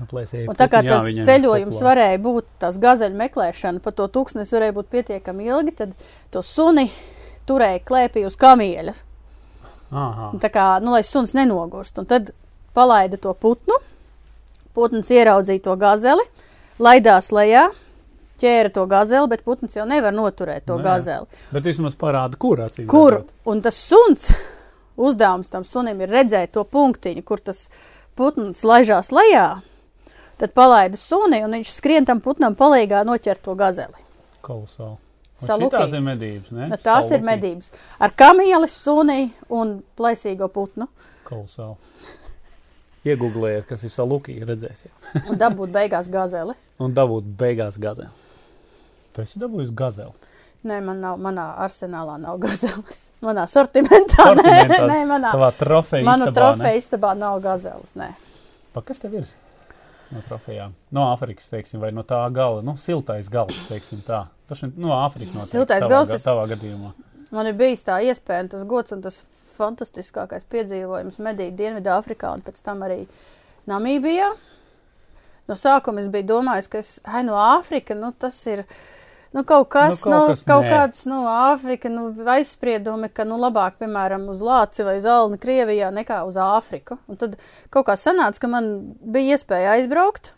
[0.10, 1.86] Plēsēji Un tā kā jā, tas viņiem ceļojums populāri.
[1.90, 5.94] varēja būt, tās gazeļu meklēšana pa to tūkstnesi varēja būt pietiekami ilgi, tad
[6.34, 6.88] to suni
[7.46, 9.04] turēja klēpī uz kamieļas.
[10.42, 11.98] Tā kā, nu, lai suns nenogurst.
[12.02, 12.32] Un tad
[12.74, 13.78] palaida to putnu,
[14.74, 16.26] putns ieraudzīja to gazeli,
[16.82, 17.68] laidās lejā,
[18.42, 20.86] ķēra to gazeli, bet putns jau nevar noturēt to jā.
[20.88, 21.44] gazeli.
[21.54, 22.88] Bet vismaz parāda, kur acīm.
[22.90, 23.20] Kur?
[23.20, 23.36] redzot.
[23.50, 24.32] Un tas suns,
[24.98, 27.68] uzdevums tam sunim ir redzēt to punktiņu, kur tas
[28.18, 29.48] putns laižās lejā.
[30.42, 34.02] Tad palaida suni, un viņš skrien tam putnam palīgā noķert to gazeli.
[34.44, 34.98] Kolosāli.
[35.48, 36.68] Šitās ir medības, ne?
[36.72, 37.28] Nu, tās ir Salukī.
[37.30, 40.88] medības ar kamieli, suni un plēsīgo putnu.
[41.28, 41.76] Kolosāli.
[43.04, 44.92] Iegūlējiet, kas ir salukī, redzēsiet.
[45.28, 46.54] Un dabūt beigās gazeli.
[46.84, 48.08] Un dabūt beigās gazeli.
[49.14, 50.14] Tu esi dabūjis gazeli.
[50.64, 53.02] Nē, man nav, manā arsenālā nav gazeles.
[53.24, 54.86] Manā sortimentā, nē, Sortimentā.
[54.88, 57.92] nē, manā, Tavā trofeja manu istabā, istabā nav gazeles.
[58.00, 58.10] Nē.
[58.74, 59.28] Pa, kas tev ir?
[60.12, 60.74] No trofejām.
[60.94, 64.26] No Āfrikas, teiksim, vai no tā gala, nu, siltais gals, teiksim tā.
[64.54, 65.56] Ir no Āfrikas noteikti.
[65.56, 66.92] Siltais tavā, gals Tavā gadījumā.
[67.34, 69.22] Man ir bijis tā iespēja, tas gods un tas
[69.58, 73.04] fantastiskākais piedzīvojums medīt Dienvidāfrikā un pēc tam arī
[73.70, 74.34] Namībijā.
[75.50, 78.64] No sākuma es biju domājis, ka es, ai, no Āfrika, nu, tas ir.
[79.34, 80.70] Nu, kaut kas, Nu, nu, kaut kaut, kas kaut nē.
[80.70, 82.04] kāds, nu, Āfrika, nu,
[82.36, 87.00] aizspriedumi, ka, nu, labāk, piemēram, uz Lāci vai uz Alni Krievijā nekā uz Āfriku.
[87.10, 87.40] Un tad
[87.74, 88.68] kaut kā sanāca, ka man
[89.02, 90.36] bija iespēja aizbraukt,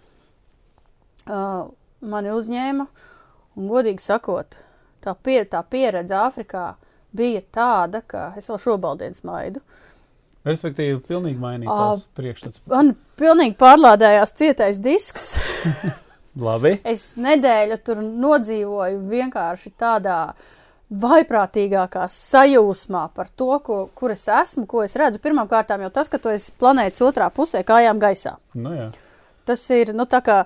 [1.27, 1.67] uh,
[1.99, 2.87] mani uzņēma,
[3.57, 4.55] un, godīgi sakot,
[5.03, 6.69] tā, pie, tā pieredze Āfrikā
[7.15, 9.59] bija tāda, ka es vēl šobaldien smaidu.
[10.45, 12.63] Respektīvi, pilnīgi mainīt tās priekšstats.
[12.69, 15.33] Man pilnīgi pārlādējās cietais disks.
[16.35, 16.75] Labi.
[16.83, 20.19] Es nedēļu tur nodzīvoju vienkārši tādā
[20.91, 25.21] vaiprātīgākā sajūsmā par to, ko, kur es esmu, ko es redzu.
[25.23, 28.35] Pirmkārt, jau tas, ka tu esi planētas otrā pusē, kājām gaisā.
[28.53, 28.89] Nu, jā.
[29.45, 30.43] Tas ir, nu, tā kā,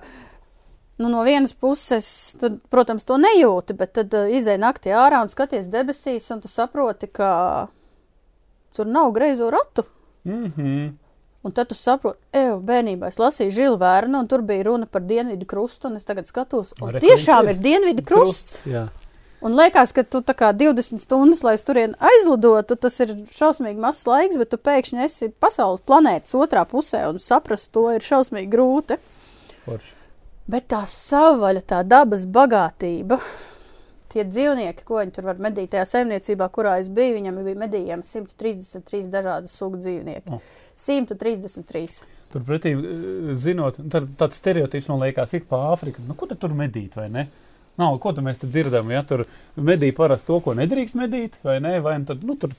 [1.00, 2.08] nu, no vienas puses,
[2.40, 6.48] tad, protams, to nejūti, bet tad uh, izai naktī ārā un skaties debesīs, un tu
[6.52, 7.68] saproti, ka
[8.76, 9.84] tur nav greizo ratu.
[10.24, 10.90] Mm -hmm.
[11.42, 15.00] Un tad tu saproti, ej, bērnībā es lasīju žilu vērnu, un tur bija runa par
[15.08, 17.54] dienvidu krustu, un es tagad skatos, un Re, tiešām kurš ir?
[17.56, 18.58] ir dienvidu krusts.
[18.68, 18.88] Jā.
[19.40, 24.04] Un liekas, ka tu tā kā 20 stundas, lai turien aizlidotu, tas ir šausmīgi mazs
[24.04, 29.00] laiks, bet tu pēkšņi esi pasaules planētas otrā pusē, un saprast to ir šausmīgi grūti.
[29.64, 29.96] Forši.
[30.50, 33.16] Bet tā savvaļa, tā dabas bagātība,
[34.12, 38.04] tie dzīvnieki, ko viņi tur var medīt tajā saimniecībā, kurā es biju, viņam bija medījami
[38.04, 40.36] 133 dažādu sugu dzīvnieki.
[40.36, 40.40] O.
[40.86, 42.00] 133.
[42.32, 46.04] Turpretī, eh, zinot, tad, tāds stereotips man liekas, ik pa Āfriku.
[46.06, 47.28] Nu, ko tad tur medīt, vai ne?
[47.80, 49.24] Nav, ko tu mēs te dzirdam, ja tur
[49.56, 51.78] medī parasti to, ko nedrīkst medīt, vai ne?
[51.80, 52.52] Vai nu tad, nu, tur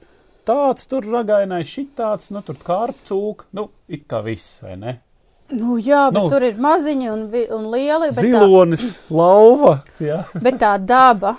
[0.48, 4.98] tāds, tur ragainais, šitāds, nu, tur kārpcūk, nu, it kā viss, vai ne?
[5.52, 6.26] Nu, jā, bet Nu.
[6.26, 7.24] nu, tur ir maziņi un,
[7.58, 8.10] un lieli.
[8.16, 10.24] Bet tā, Zilonis, lauva, jā.
[10.40, 11.36] bet tā daba,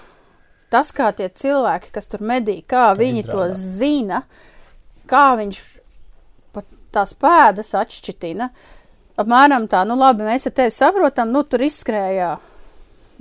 [0.73, 3.63] tas, kā tie cilvēki, kas tur medī, kā viņi to izrādās.
[3.81, 4.23] zina,
[5.09, 5.61] kā viņš
[6.95, 8.49] tās pēdas atšķitina.
[9.23, 12.35] Apmēram tā, nu labi, mēs ar tevi saprotam, nu tur izskrējā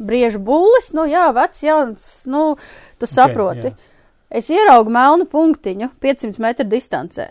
[0.01, 2.55] briežu bullis, nu jā, vecs, jauns, nu
[2.99, 3.71] tu saproti.
[3.71, 3.89] jā.
[4.31, 7.27] Es ieraugu melnu punktiņu 500 metru distancē.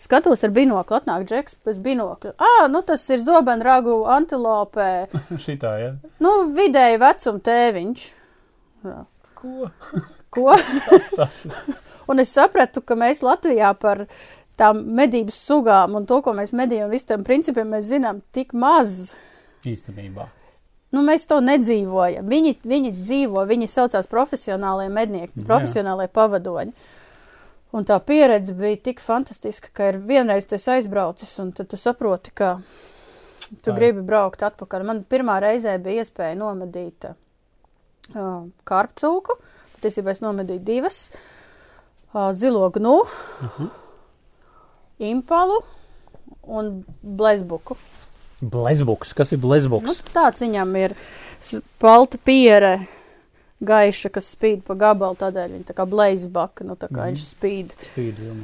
[0.00, 2.32] Skatos ar binokli, atnāk džeks bez binokļa.
[2.38, 5.10] Ah, nu tas ir zobenragu antilopē,
[5.44, 5.90] Šitā, jā.
[6.22, 8.06] nu vidēji vecuma tēviņš.
[8.86, 9.02] Jā.
[9.40, 9.68] Ko?
[10.32, 10.54] Ko?
[10.88, 11.44] Tas tāds.
[12.10, 14.06] Un es sapratu, ka mēs Latvijā par
[14.60, 19.14] tām medības sugām un to, ko mēs medījam, visam tam principiem mēs zinām tik maz.
[19.66, 20.28] Īstenībā.
[20.90, 22.26] Nu, mēs to nedzīvojam.
[22.26, 25.46] Viņi, viņi dzīvo, viņi saucās profesionālie mednieki, Jā.
[25.46, 26.74] profesionālie pavadoņi.
[27.78, 32.32] Un tā pieredze bija tik fantastiska, ka ir vienreiz tas aizbraucis, un tad tu saproti,
[32.34, 32.56] ka
[33.62, 33.76] tu ir.
[33.76, 34.86] gribi braukt atpakaļ.
[34.88, 37.14] Man pirmā reizē bija iespēja nomedīt uh,
[38.66, 39.38] kārpcūku,
[39.76, 40.98] patiesībā es nomedīju divas,
[42.10, 42.96] uh, zilo gnu,
[45.00, 45.60] impalu
[46.46, 47.76] un blezbuku.
[48.40, 50.00] Blezbuks, kas ir Nu, blezbuks?
[50.14, 50.94] tāds viņam ir
[51.80, 52.86] balta piere,
[53.60, 57.10] gaiša, kas spīd pa gabalu, tādēļ viņa tā kā blazbaka, nu tā kā Mhm.
[57.10, 58.34] viņš spīd, Spīd, jā.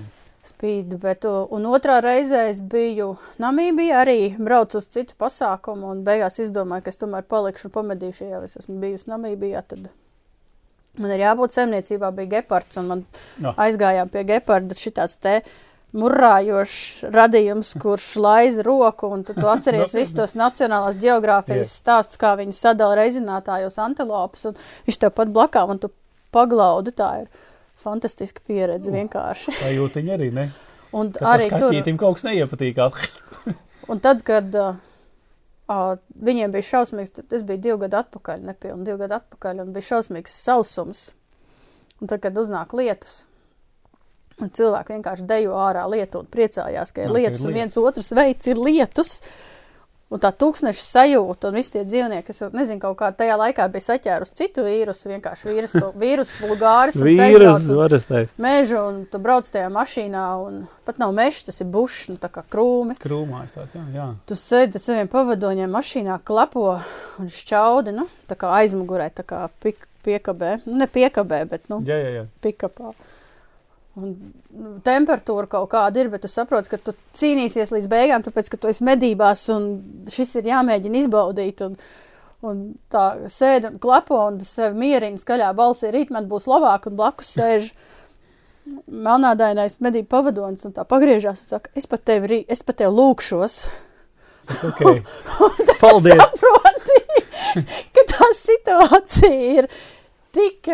[0.44, 0.98] spīd.
[1.00, 6.82] Bet, un otrā reizē es biju Namībijā, arī braucu uz citu pasākumu, un beigās izdomāju,
[6.84, 9.88] ka es tomēr palikšu un pamedīšu, ja es esmu bijusi Namībijā, tad
[10.98, 13.06] man ir jābūt saimniecībā, bija gepards, un man
[13.40, 13.54] Jā.
[13.56, 15.42] aizgājām pie geparda šitāds te
[15.96, 22.56] murājošs radījums, kurš laiza roku, un tu atceries visus tos nacionālās geogrāfijas stāstus, kā viņi
[22.56, 25.92] sadala reizinātājos antilopus, un viņš tev pat blakām, un tu
[26.34, 27.28] paglaudi, tā ir
[27.82, 29.56] fantastiska pieredze vienkārši.
[29.60, 30.48] Tā jūtiņa arī, ne?
[30.96, 33.16] Un Kad arī tas tur, kaut kas neiepatīkās.
[33.92, 34.78] un tad, kad uh,
[35.68, 35.96] uh,
[36.28, 39.90] viņiem bija šausmīgs, tad es biju divu gadu atpakaļ, nepilni divu gadu atpakaļ, un bija
[39.92, 41.08] šausmīgs sausums.
[42.00, 43.24] Un tad, kad uznāk lietus,
[44.42, 48.50] un cilvēki vienkārši dejo ārā lietu un priecājās, ka ir lietus, un viens otrs veids
[48.50, 49.20] ir lietus.
[50.06, 53.86] Un tā tūkstneša sajūta, un visi tie dzīvnieki, kas, nezinu, kaut kā tajā laikā bija
[53.88, 56.50] saķērus citu vīrusu, vienkārši vīrusu, vīrusu
[57.24, 58.36] aizbrauc uz varestais.
[58.38, 62.30] Mežu, un tu brauc tajā mašīnā, un pat nav mežs, tas ir bušs, nu tā
[62.30, 62.94] kā krūmi.
[63.02, 64.06] Krūmās tās, jā, jā.
[64.30, 66.68] Tu sēdi saviem pavadoņiem mašīnā, klapo
[67.18, 70.60] un šķaudi, nu, tā kā aizmugurē, tā kā pik, piekabē.
[70.68, 72.24] Nu, ne piekabē, bet, nu, Jā, jā, jā.
[72.46, 72.94] pikapā.
[73.96, 74.10] Un
[74.52, 78.58] nu, temperatūra kaut kāda ir, bet tu saproti, ka tu cīnīsies līdz beigām, tāpēc, ka
[78.60, 79.70] tu esi medībās un
[80.12, 81.62] šis ir jāmēģina izbaudīt.
[81.64, 81.78] Un,
[82.44, 82.58] un
[82.92, 87.32] tā sēdi un klapo un sevi mierina skaļā balsī, rīt man būs labāk un blakus
[87.38, 87.70] sēž
[88.90, 92.92] melnādainais medību pavadonis un tā pagriežās un saka, es pat tevi, rī- es pat tevi
[93.00, 93.58] lūkšos.
[94.46, 95.00] Okay.
[95.80, 96.20] Paldies!
[96.22, 96.98] Saproti,
[97.96, 99.66] ka tā situācija ir
[100.36, 100.70] tik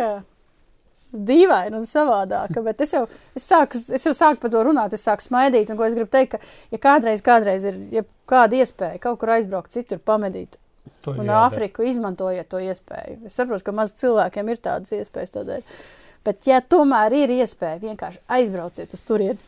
[1.12, 3.04] dīvaina un savādāka, bet es jau,
[3.36, 6.10] es sāku, es jau sāku par to runāt, es sāku smaidīt, un ko es gribu
[6.12, 10.56] teikt, ka, ja kādreiz, kādreiz ir, ja kāda iespēja kaut kur aizbraukt citur pamedīt,
[11.02, 11.48] To un jādara.
[11.48, 13.20] Āfriku izmantojiet to iespēju.
[13.28, 15.62] Es saprotu, ka maz cilvēkiem ir tādas iespējas tādēļ.
[16.26, 19.38] Bet, ja tomēr ir iespēja, vienkārši aizbrauciet uz turieni.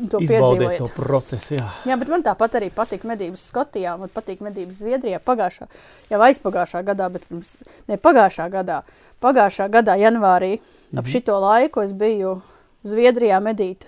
[0.00, 1.66] un To Izbaudiet to procesu, jā.
[1.88, 5.68] Jā, bet man tāpat arī patīk medības Skotijā, man patīk medības Zviedrijā pagājušā,
[6.12, 7.56] jau aizpagājušā gadā, bet pirms,
[7.88, 8.80] ne pagājušā gadā,
[9.20, 10.54] pagājušā gadā janvārī
[10.96, 12.40] ap šito laiku es biju
[12.86, 13.84] Zviedrijā medīt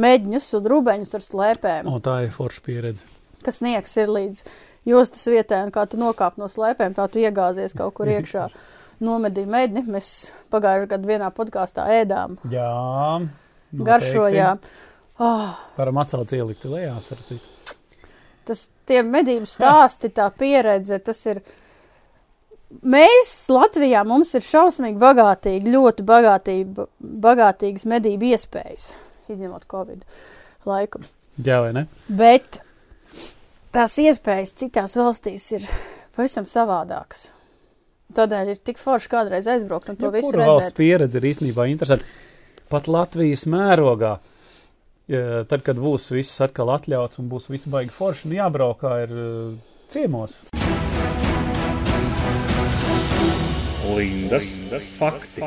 [0.00, 3.04] mēģņus un rūbeņus ar slēpēm, O, tā ir forša pieredze.
[3.44, 4.40] kas sniegs ir līdz
[4.88, 8.48] jostas vietai, un kā tu nokāp no slēpēm, tā tu iegāzies kaut kur iekšā.
[9.04, 10.08] Nomedīju mēģini, mēs
[10.54, 12.70] pagājušajā gadā vienā podkāstā ēdām, Jā.
[13.20, 13.84] noteikti.
[13.88, 14.58] garšojām.
[15.20, 17.74] Oh, Varam atcelt ielikt lejā, ar citu.
[18.44, 21.42] tas tie medību stāsti, tā pieredze, tas ir.
[22.82, 26.86] Mēs Latvijā mums ir šausmīgi bagātīgi, ļoti bagātīgi,
[27.24, 28.88] bagātīgas medību iespējas,
[29.30, 30.02] izņemot Covid
[30.68, 31.02] laiku.
[31.44, 31.84] Jā, vai ne?
[32.08, 32.60] Bet
[33.74, 35.68] tās iespējas citās valstīs ir
[36.16, 37.28] pavisam savādākas.
[38.14, 40.78] Tādēļ ir tik forši kādreiz aizbraukt un to visu Kura valsts redzēt.
[40.78, 42.06] pieredze ir īstenībā interesanta.
[42.70, 44.16] Pat Latvijas mērogā,
[45.10, 49.16] ja, tad, kad būs viss atkal atļauts un būs viss baigi forši, nu jābraukā ir
[49.16, 49.56] uh,
[49.92, 50.38] ciemos.
[53.94, 55.40] Lindas, Lindas fakti.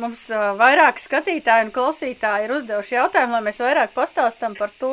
[0.00, 4.92] Mums uh, vairāk skatītāji un klausītāji ir uzdevuši jautājumu, lai mēs vairāk pastāstam par to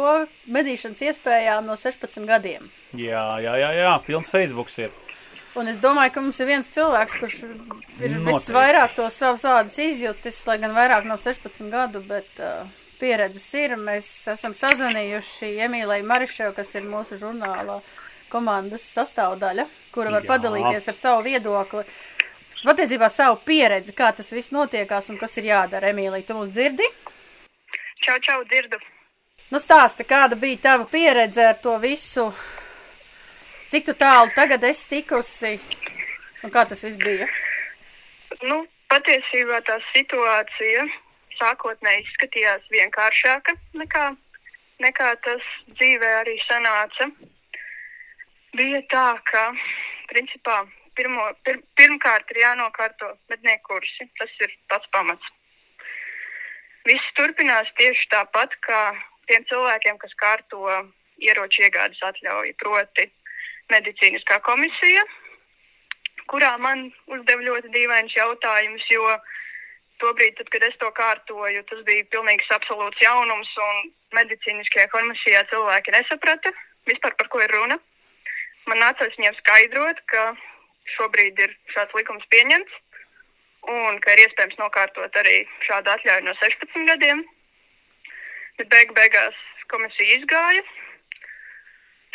[0.52, 2.66] medīšanas iespējām no 16 gadiem.
[2.98, 3.94] Jā, jā, jā, jā.
[4.08, 4.92] pilns Facebook ir.
[5.58, 8.26] Un es domāju, ka mums ir viens cilvēks, kurš ir Noteikti.
[8.28, 12.68] visvairāk to savas ādas izjūtis, lai gan vairāk no 16 gadu, bet uh,
[13.00, 13.78] pieredzes ir.
[13.80, 17.80] Mēs esam sazvanījuši Emīlai Marišev, kas ir mūsu žurnāla
[18.32, 20.32] komandas sastāvdaļa, kura var Jā.
[20.34, 21.86] padalīties ar savu viedokli.
[22.66, 25.92] Patiesībā savu pieredzi, kā tas viss notiekās un kas ir jādara.
[25.94, 26.88] Emīlija, tu mūs dzirdi?
[28.06, 28.80] Čau, čau, dzirdu.
[29.52, 32.32] Nu, stāsti, kāda bija tava pieredze ar to visu?
[33.72, 35.54] Cik tu tālu tagad esi tikusi?
[36.44, 37.28] Un kā tas viss bija?
[38.44, 40.86] Nu, patiesībā tā situācija
[41.38, 44.06] sākotnēji izskatījās vienkāršāka nekā,
[44.84, 47.10] nekā tas dzīvē arī sanāca.
[48.58, 49.44] Bija tā, ka,
[50.10, 50.62] principā,
[50.98, 54.08] pirmo, pir, pirmkārt ir jānokārto mednieku kursi.
[54.18, 55.34] Tas ir pats pamats.
[56.88, 58.82] Viss turpinās tieši tāpat kā
[59.28, 60.64] tiem cilvēkiem, kas kārto
[61.22, 63.08] ieroču iegādes atļauju, proti
[63.74, 65.04] medicīniskā komisija,
[66.32, 69.04] kurā man uzdeva ļoti dīvains jautājums, jo
[70.02, 75.96] tobrīd, tad, kad es to kārtoju, tas bija pilnīgs absolūts jaunums, un medicīniskajā komisijā cilvēki
[75.98, 76.54] nesaprata
[76.88, 77.80] vispār, par ko ir runa.
[78.68, 80.24] Man nācās viņiem skaidrot, ka
[80.98, 82.74] šobrīd ir šāds likums pieņemts,
[83.72, 87.24] un ka ir iespējams nokārtot arī šādu atļauju no 16 gadiem.
[88.58, 89.38] Bet beig beigās
[89.72, 90.64] komisija izgāja.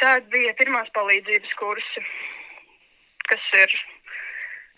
[0.02, 2.02] Tad bija pirmās palīdzības kursi,
[3.30, 3.74] kas ir,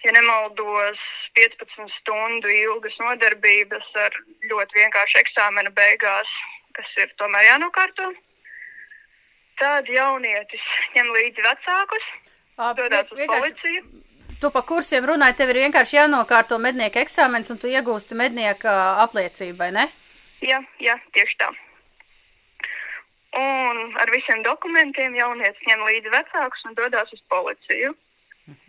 [0.05, 1.01] ja nemaldos,
[1.39, 4.19] 15 stundu ilgas nodarbības ar
[4.51, 6.31] ļoti vienkāršu eksāmena beigās,
[6.77, 8.13] kas ir tomēr jānokārto.
[9.61, 10.65] Tad jaunietis
[10.97, 12.07] ņem līdzi vecākus,
[12.79, 13.85] dodas uz policiju.
[14.43, 18.73] Tu pa kursiem runāji, tev ir vienkārši jānokārto mednieka eksāmens, un tu iegūsti mednieka
[19.05, 19.85] apliecību, vai ne?
[20.45, 21.53] Jā, jā, tieši tā.
[23.35, 27.95] Un ar visiem dokumentiem jaunietis ņem līdzi vecākus un dodas uz policiju.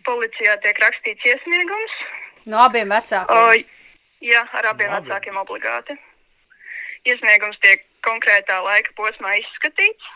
[0.08, 1.98] Policijā tiek rakstīts iesniegums.
[2.50, 3.36] No abiem vecākiem.
[3.36, 5.10] O, jā, ar abiem Labi.
[5.10, 5.98] vecākiem obligāti.
[7.06, 10.14] Iesniegums tiek konkrētā laika posmā izskatīts.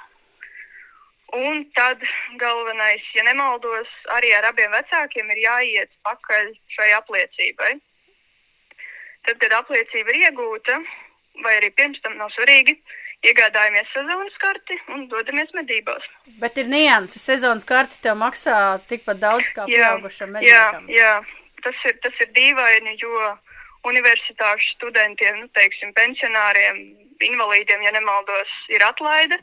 [1.38, 2.02] Un tad
[2.42, 7.76] galvenais, ja nemaldos, arī ar abiem vecākiem ir jāiet pakaļ šai apliecībai.
[9.28, 10.80] Tad, kad apliecība ir iegūta,
[11.44, 12.80] vai arī pirms tam nav svarīgi,
[13.30, 16.06] iegādājamies sezonas karti un dodamies medībās.
[16.42, 17.26] Bet ir nianses.
[17.28, 20.90] Sezonas karti tev maksā tikpat daudz kā pieaugušam jā, medniekam.
[20.94, 21.14] jā,
[21.66, 23.30] tas ir, tas ir dīvaini, jo
[23.88, 26.82] universitāšu studentiem, nu, teiksim, pensionāriem,
[27.24, 29.40] invalīdiem, ja nemaldos, ir atlaide.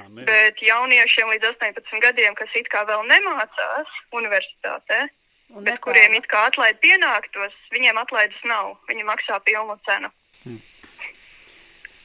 [0.00, 0.24] Amen.
[0.26, 5.06] Bet jauniešiem līdz 18 gadiem, kas it kā vēl nemācās universitātē,
[5.54, 8.74] Un bet kuriem it kā atlaide pienāktos, viņiem atlaides nav.
[8.88, 10.10] Viņi maksā pilnu cenu.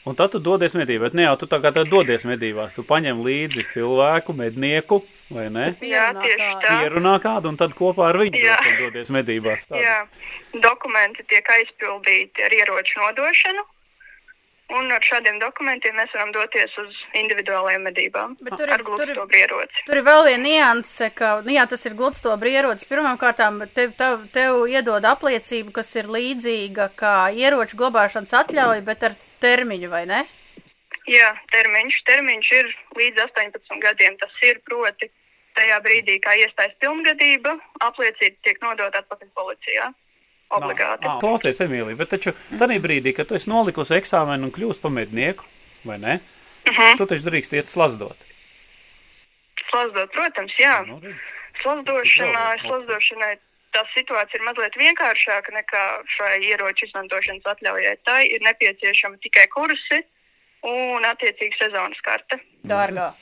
[0.10, 2.72] Un tad tu dodies medībās, bet ne jau tu tagad dodies medībās.
[2.74, 5.66] Tu paņem līdzi cilvēku, mednieku, vai ne?
[5.86, 6.62] Jā, Pierunā tieši kādu.
[6.64, 6.78] tā.
[6.84, 8.56] Pierunā kādu un tad kopā ar viņu Jā.
[8.80, 9.68] dodies medībās.
[9.70, 9.82] Tā.
[9.84, 9.98] Jā,
[10.66, 13.66] dokumenti tiek aizpildīti ar ieroču nodošanu.
[14.70, 19.26] Un ar šādiem dokumentiem mēs varam doties uz individuālajām medībām Bet tur ir- ar glūsto
[19.40, 19.86] ieroci.
[19.88, 22.86] Tur ir vēl viena nianse, ka, nu jā, tas ir gludstobra ierocis.
[22.88, 29.04] Pirmām kārtām tev, tev, tev iedod apliecību, kas ir līdzīga kā ieroču glabāšanas atļauja, bet
[29.10, 30.22] ar termiņu, vai ne?
[31.10, 34.18] Jā, termiņš, termiņš ir līdz 18 gadiem.
[34.22, 35.10] Tas ir proti
[35.58, 39.90] tajā brīdī, kā iestājas pilngadība, apliecība tiek nodota atpakaļ policijā.
[40.50, 41.06] Obligāti.
[41.06, 44.82] Nā, nā, Klausies, Emīlija, bet taču tādā brīdī, kad tu esi nolikusi eksāmenu un kļūsi
[44.82, 45.46] par mednieku,
[45.86, 46.20] vai ne?
[46.66, 46.98] Uh -huh.
[46.98, 48.18] Tu taču drīkst iet slazdot.
[49.70, 50.86] Slazdot, protams, jā.
[50.88, 51.00] Nu.
[51.62, 53.36] Slazdošanā, slazdošanai
[53.76, 55.84] tā situācija ir mazliet vienkāršāka nekā
[56.18, 57.98] šai ieroču izmantošanas atļaujai.
[58.04, 60.02] Tai ir nepieciešama tikai kursi
[60.68, 62.40] un attiecīgi sezonas karte.
[62.64, 63.14] Dārgā.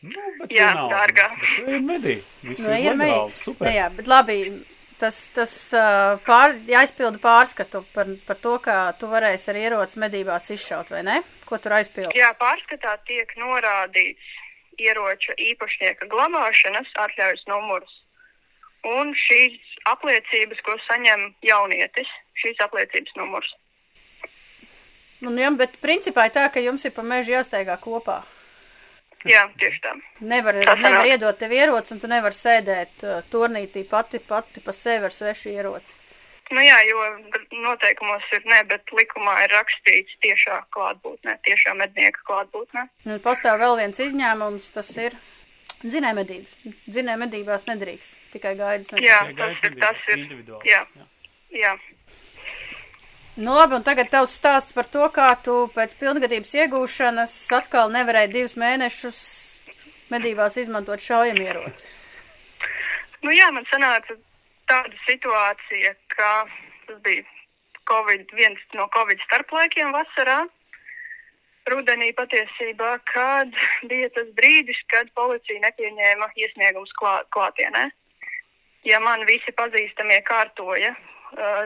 [0.00, 1.26] Nu, bet Jā, dārgā.
[1.66, 2.20] Ir medī.
[2.42, 3.34] Viss Nu, ir.
[3.44, 3.68] Super.
[3.68, 4.36] Nu, jā, bet labi,
[5.00, 5.54] tas, tas
[6.26, 11.16] pār, jāizpilda pārskatu par, par to, kā tu varēsi ar ieroci medībās izšaut, vai ne?
[11.48, 12.18] Ko tur aizpildi?
[12.18, 14.36] Jā, pārskatā tiek norādīts
[14.80, 17.96] ieroča īpašnieka glabāšanas atļaujas numurs.
[18.88, 19.58] Un šīs
[19.90, 22.08] apliecības, ko saņem jaunietis,
[22.40, 23.50] šīs apliecības numurs.
[25.20, 28.22] Nu, jā, bet principā ir tā, ka jums ir pa mežu jāsteigā kopā.
[29.28, 29.90] Jā, tieši tā.
[30.20, 31.08] Nevar, Tas nevar sanāk.
[31.12, 35.50] iedot tev ieroci, un tu nevar sēdēt uh, turnītī pati, pati pa sevi ar svešu
[35.52, 35.92] ieroci.
[36.50, 37.02] Nu jā, jo
[37.62, 42.86] noteikumos ir ne, bet likumā ir rakstīts tiešā klātbūtnē, tiešā mednieka klātbūtnē.
[43.06, 45.14] Un pastāv vēl viens izņēmums, tas ir
[45.84, 46.56] dzinējmedības.
[46.90, 49.38] Dzinējmedībās nedrīkst, tikai gaidas Jā, medības.
[49.38, 50.72] tas ir, tas ir, individuāli.
[50.72, 50.82] jā.
[51.54, 51.76] jā.
[53.40, 58.28] Nu labi, un tagad tavs stāsts par to, kā tu pēc pilngadības iegūšanas atkal nevarēji
[58.34, 59.20] divus mēnešus
[60.12, 61.86] medībās izmantot šaujamieroci.
[63.24, 64.18] Nu jā, man sanāca
[64.68, 66.28] tāda situācija, ka
[66.90, 67.24] tas bija
[67.88, 70.42] COVID, viens no Covid starplaikiem vasarā,
[71.72, 73.56] rudenī patiesībā, kad
[73.88, 77.86] bija tas brīdis, kad policija nepieņēma iesniegumus klā, klātienē.
[78.84, 80.92] Ja man visi pazīstamie kārtoja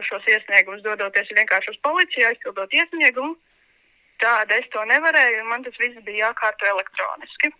[0.07, 3.35] šos iesniegumus, dodoties vienkārši uz policiju, aizpildot iesniegumu,
[4.21, 7.51] tad es to nevarēju, un man tas viss bija jākārto elektroniski.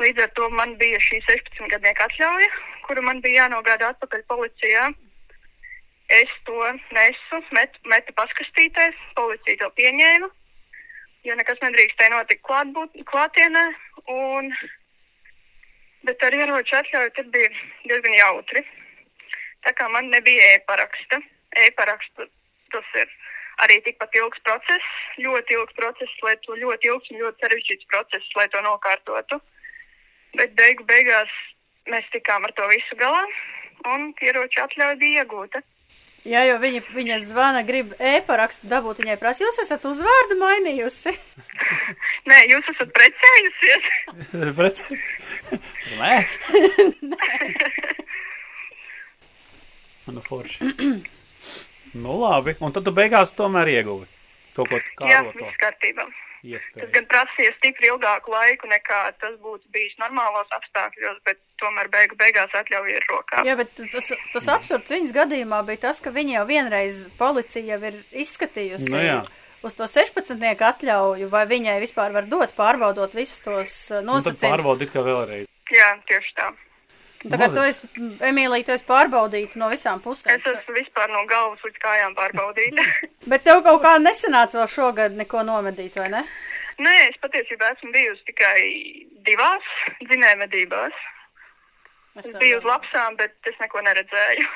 [0.00, 2.50] Līdz ar to man bija šī 16 gadnieka atļauja,
[2.86, 4.90] kuru man bija jānogādā atpakaļ policijā.
[6.12, 6.58] Es to
[6.96, 10.28] nesu, metu, metu paskastītē, policija to pieņēma,
[11.28, 13.64] jo nekas nedrīkstēja notikt klātbūt, klātienē.
[14.12, 14.50] Un,
[16.08, 17.52] bet ar ieroču atļauju tad bija
[17.86, 18.64] diezgan jautri.
[19.62, 21.20] Tā kā man nebija e-paraksta.
[21.66, 22.26] E-paraksta
[22.72, 23.10] tas ir
[23.62, 28.36] arī tikpat ilgs process, ļoti ilgs process, lai to ļoti ilgs un ļoti sarežģīts process,
[28.38, 29.38] lai to nokārtotu.
[30.38, 31.32] Bet beigu beigās
[31.92, 33.22] mēs tikām ar to visu galā,
[33.92, 35.62] un ieroču atļauja bija iegūta.
[36.22, 41.16] Jā, jo viņa, viņa zvana, grib e-parakstu dabūt, viņai prasa, jūs esat uzvārdu mainījusi.
[42.30, 43.88] Nē, jūs esat precējusies.
[44.60, 44.84] Bet,
[45.98, 46.14] nē.
[50.10, 50.72] Nu, forši.
[51.94, 52.56] nu, labi.
[52.60, 54.08] Un tad tu beigās tomēr ieguvi
[54.56, 56.06] to, ko tu Jā, kāroto viss kārtībā.
[56.42, 56.88] Tas iespēju.
[56.96, 62.50] gan prasīja stipri ilgāku laiku nekā tas būtu bijis normālos apstākļos, bet tomēr beigu beigās
[62.58, 63.44] atļauja ir rokā.
[63.46, 67.78] Jā, bet tas, tas absurds viņas gadījumā bija tas, ka viņa jau vienreiz policija jau
[67.92, 69.20] ir izskatījusi Nu jā.
[69.62, 70.34] uz to 16.
[70.72, 74.42] atļauju, vai viņai vispār var dot, pārbaudot visus tos tad nosacījumus.
[74.42, 75.46] pārbaudīt, kā vēlreiz.
[75.70, 76.50] Jā, tieši tā.
[77.30, 77.82] Tagad to es,
[78.26, 80.34] Emīlija, to es pārbaudītu no visām pusēm.
[80.34, 82.86] Es esmu vispār no galvas līdz kājām pārbaudīta.
[83.30, 86.24] Bet tev kaut kā nesanāca vēl šogad neko nomedīt, vai ne?
[86.82, 88.58] Nē, es patiesībā esmu bijusi tikai
[89.28, 89.70] divās
[90.08, 90.98] dzinējumedībās.
[92.22, 94.48] Es biju uz lapsām, bet es neko neredzēju.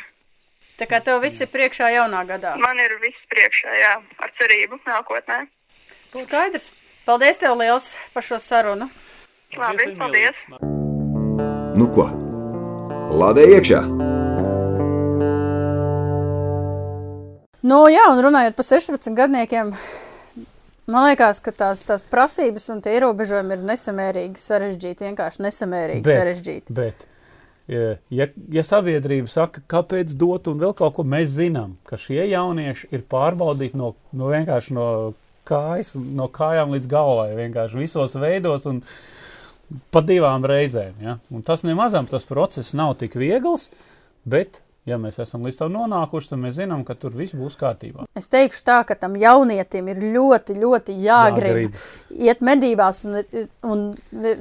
[0.76, 2.52] Tā kā tev viss ir priekšā jaunā gadā.
[2.60, 5.46] Man ir viss priekšā, jā, ar cerību nākotnē.
[6.12, 6.68] Skaidrs.
[7.06, 8.90] Paldies tev liels par šo sarunu.
[9.56, 9.98] Labi, Emīlija.
[10.02, 10.46] paldies.
[11.78, 12.10] Nu ko?
[13.16, 13.78] Lādē iekšā!
[17.66, 19.72] Nu, jā, un runājot par 16 gadniekiem,
[20.92, 26.20] man liekas, ka tās, tās prasības un tie ierobežojumi ir nesamērīgi sarežģīti, vienkārši nesamērīgi Bet-
[26.20, 26.76] sarežģīti.
[26.76, 27.06] Bet,
[27.72, 32.92] ja, ja, sabiedrība saka, kāpēc dot un vēl kaut ko, mēs zinām, ka šie jaunieši
[32.92, 34.88] ir pārbaudīti no, no vienkārši no
[35.48, 38.84] kājas, no kājām līdz galvai, vienkārši visos veidos un
[39.94, 40.94] pa divām reizēm.
[41.02, 41.18] Ja?
[41.30, 43.70] Un tas nemazam tas process nav tik viegls,
[44.24, 48.04] bet Ja mēs esam līdz tam nonākuši, tad mēs zinām, ka tur viss būs kārtībā.
[48.14, 51.80] Es teikšu tā, ka tam jaunietim ir ļoti, ļoti jāgrib, Jāgrib.
[52.28, 53.16] iet medībās, un,
[53.66, 53.82] un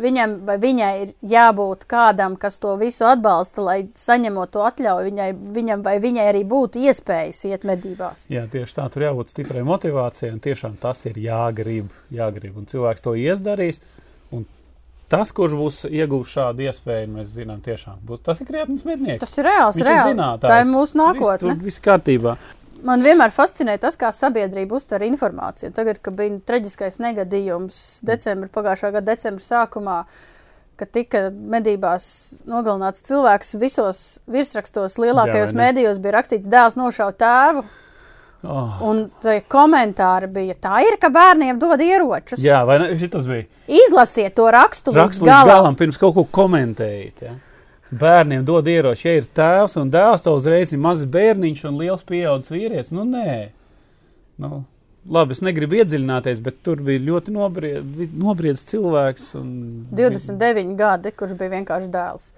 [0.05, 5.29] viņam vai viņai ir jābūt kādam, kas to visu atbalsta, lai saņemot to atļauju, viņai,
[5.57, 8.29] viņam vai viņai arī būtu iespējas iet medībās.
[8.29, 13.07] Jā, tieši tā, tur jābūt stiprai motivācijai, un tiešām tas ir jāgrib, jāgrib, un cilvēks
[13.07, 13.81] to iesdarīs.
[15.09, 18.23] Tas, kurš būs ieguvis šādu iespēju, mēs zinām, tiešām būs.
[18.25, 19.21] Tas ir krietnes mednieks.
[19.21, 20.09] Tas ir reāls, Viņš ir reāls.
[20.11, 20.49] zinātājs.
[20.49, 21.39] Tā ir mūsu Viss, nākotne.
[21.43, 22.37] tur viss kārtībā.
[22.85, 25.71] Man vienmēr fascinē tas, kā sabiedrība uztver informāciju.
[25.73, 29.99] Tagad, kad bija traģiskais negadījums decembra, pagājušā gada decembra sākumā,
[30.77, 37.63] kad tika medībās nogalināts cilvēks, visos virsrakstos lielākajos mēdījos bija rakstīts dēls nošaut tēvu,
[38.45, 38.77] Oh.
[38.85, 39.01] un
[39.49, 42.41] komentāri bija, tā ir, ka bērniem dod ieročus.
[42.43, 42.89] Jā, vai ne?
[43.11, 45.49] Tas bija Izlasiet to rakstu raksts līdz galam.
[45.49, 47.25] galam, pirms kaut ko komentējot.
[47.25, 47.33] Ja?
[47.95, 52.05] Bērniem dod ieroči, ja ir tēvs un dēls, tad uzreiz ir mazs bērniņš un liels
[52.05, 52.93] pieaugušs vīrietis.
[52.93, 53.49] Nu, nē,
[54.41, 54.63] nu,
[55.17, 59.31] labi, es negribu iedziļināties, bet tur bija ļoti nobried, nobriedis cilvēks.
[59.39, 59.49] Un,
[59.97, 62.29] 29 gadi, kurš bija vienkārši dēls.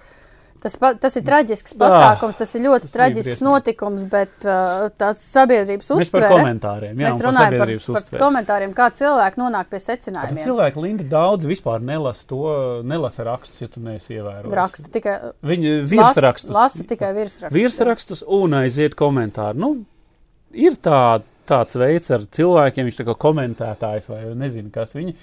[0.64, 4.88] Tas, pa, tas ir traģisks Ah, pasākums, tas ir ļoti tas traģisks notikums, bet uh,
[4.98, 6.30] tāds sabiedrības Mēs par uztvere.
[6.34, 8.22] komentāriem, jā, Mēs un par runājam par, par uztveri.
[8.24, 10.42] komentāriem, kā cilvēki nonāk pie Bet secinājumiem.
[10.48, 12.42] cilvēki, Linda, daudz vispār nelasa to,
[12.90, 14.58] nelasa rakstus, ja tu neesi ievērojis.
[14.58, 15.16] Raksta tikai
[15.54, 16.52] Viņi virsrakstus.
[16.58, 17.54] Lasa tikai virsrakstus.
[17.62, 19.62] Virsrakstus un aiziet komentāri.
[19.62, 19.72] Nu,
[20.58, 25.14] ir tā, tāds veids ar cilvēkiem, viņš tā kā komentētājs vai nezinu, kas viņi.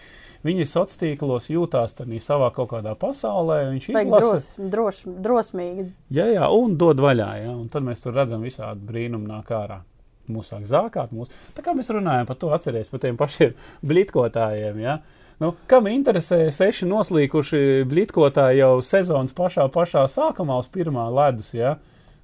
[0.44, 3.62] Viņi sociālos tīklos jūtās savā kaut kādā pasaulē.
[3.70, 5.86] Viņš izlasa, dros, dros, drosmīgi.
[6.12, 7.30] jā, jā, un dod vaļā.
[7.46, 9.80] Jā, un tad mēs tur redzam visādi brīnumu nāk ārā.
[10.28, 11.32] Mūsu sāk zākāt, mūsu.
[11.56, 13.56] Tā kā mēs runājam par to, atcerieties par tiem pašiem
[13.88, 14.78] blitkotājiem.
[14.84, 14.98] Ja?
[15.40, 21.50] Nu, kam interesē seši noslīkuši blitkotāji jau sezonas pašā, pašā sākumā uz pirmā ledus?
[21.56, 21.78] Ja?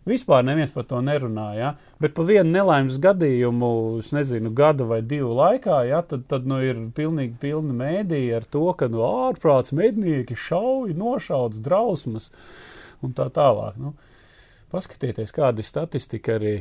[0.08, 1.74] Vispār neviens par to nerunā, ja?
[2.00, 3.68] bet pa vienu nelaimes gadījumu,
[4.00, 6.00] es nezinu, gada vai divu laikā, ja?
[6.00, 11.60] tad, tad nu, ir pilnīgi pilni mēdīji ar to, ka nu, ārprāts mednieki šauj, nošaudas
[11.60, 12.30] drausmas
[13.04, 13.76] un tā tālāk.
[13.80, 13.92] Nu,
[14.72, 16.54] paskatieties, kāda ir statistika arī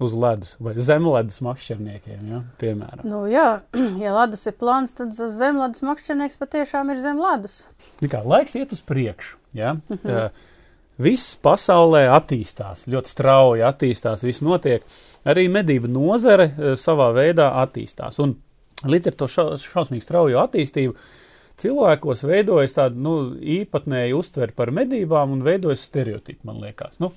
[0.00, 2.44] uz ledus vai zemledus makšķerniekiem, ja?
[2.60, 3.08] piemēram.
[3.08, 3.48] Nu, jā,
[4.04, 7.62] ja ledus ir plāns, tad zemledus makšķernieks patiešām ir zem ledus.
[8.04, 9.40] Tā kā laiks iet uz priekšu.
[9.56, 9.78] Ja?
[10.04, 10.28] Uh,
[11.00, 14.84] viss pasaulē attīstās, ļoti strauji attīstās, viss notiek.
[15.28, 18.20] Arī medību nozare uh, savā veidā attīstās.
[18.22, 18.36] Un
[18.88, 20.94] līdz ar to ša šausmīgi straujo attīstību
[21.60, 26.96] cilvēkos veidojas tāda nu, īpatnēja uztvere par medībām un veidojas stereotipi, man liekas.
[27.02, 27.12] Nu,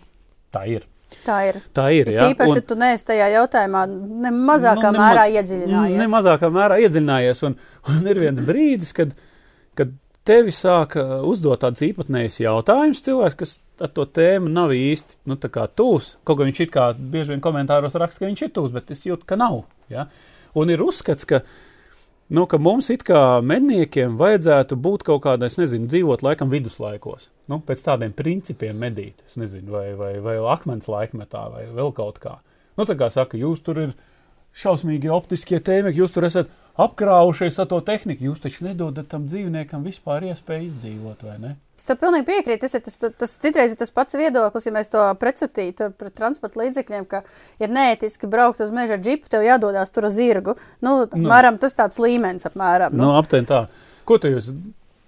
[0.54, 0.88] tā ir.
[1.24, 1.60] Tā ir.
[1.76, 2.10] Tā ir.
[2.16, 2.28] Ja?
[2.28, 2.66] Tīpaši un...
[2.68, 6.00] tu neesi tajā jautājumā ne mazākā Nu, nu, mērā iedziļinājies.
[6.02, 7.44] Ne mazākā mērā iedziļinājies.
[7.48, 7.58] Un,
[7.94, 9.14] un ir viens brīdis, kad,
[9.78, 9.94] kad
[10.28, 15.38] tevi sāk uh, uzdot tāds īpatnējs jautājums, cilvēks, kas ar to tēmu nav īsti nu,
[15.40, 16.16] tūs.
[16.24, 19.06] Kaut kā viņš it kā bieži vien komentāros raksta, ka viņš ir tūs, bet es
[19.08, 19.64] jūtu, ka nav.
[19.92, 20.08] Ja?
[20.60, 21.42] Un ir uzskats, ka,
[22.34, 27.30] nu, ka mums kā medniekiem vajadzētu būt kaut kādai, es nezinu, dzīvot laikam viduslaikos.
[27.52, 32.38] Nu, pēc tādiem principiem medīt, nezinu, vai, vai, vai akmens laikmetā, vai vēl kaut kā.
[32.78, 33.98] Nu, tā kā saka, jūs tur ir
[34.58, 39.84] šausmīgi optiskie tēmeki, jūs tur esat apkrāvušies ar to tehniku, jūs taču nedodat tam dzīvniekam
[39.86, 41.54] vispār iespēju izdzīvot, vai ne?
[41.78, 42.64] Es tam pilnīgi piekrītu.
[42.64, 46.62] Tas, ir tas, tas citreiz ir tas pats viedoklis, ja mēs to pretstatītu pret transporta
[46.62, 47.24] līdzekļiem, ka
[47.62, 50.56] ir neētiski braukt uz meža ar džipu, tev jādodas tur uz zirgu.
[50.86, 52.96] Nu, apmēram tas tāds līmenis apmēram.
[52.98, 53.66] Nu, aptuveni tā.
[54.08, 54.50] Ko tu jūs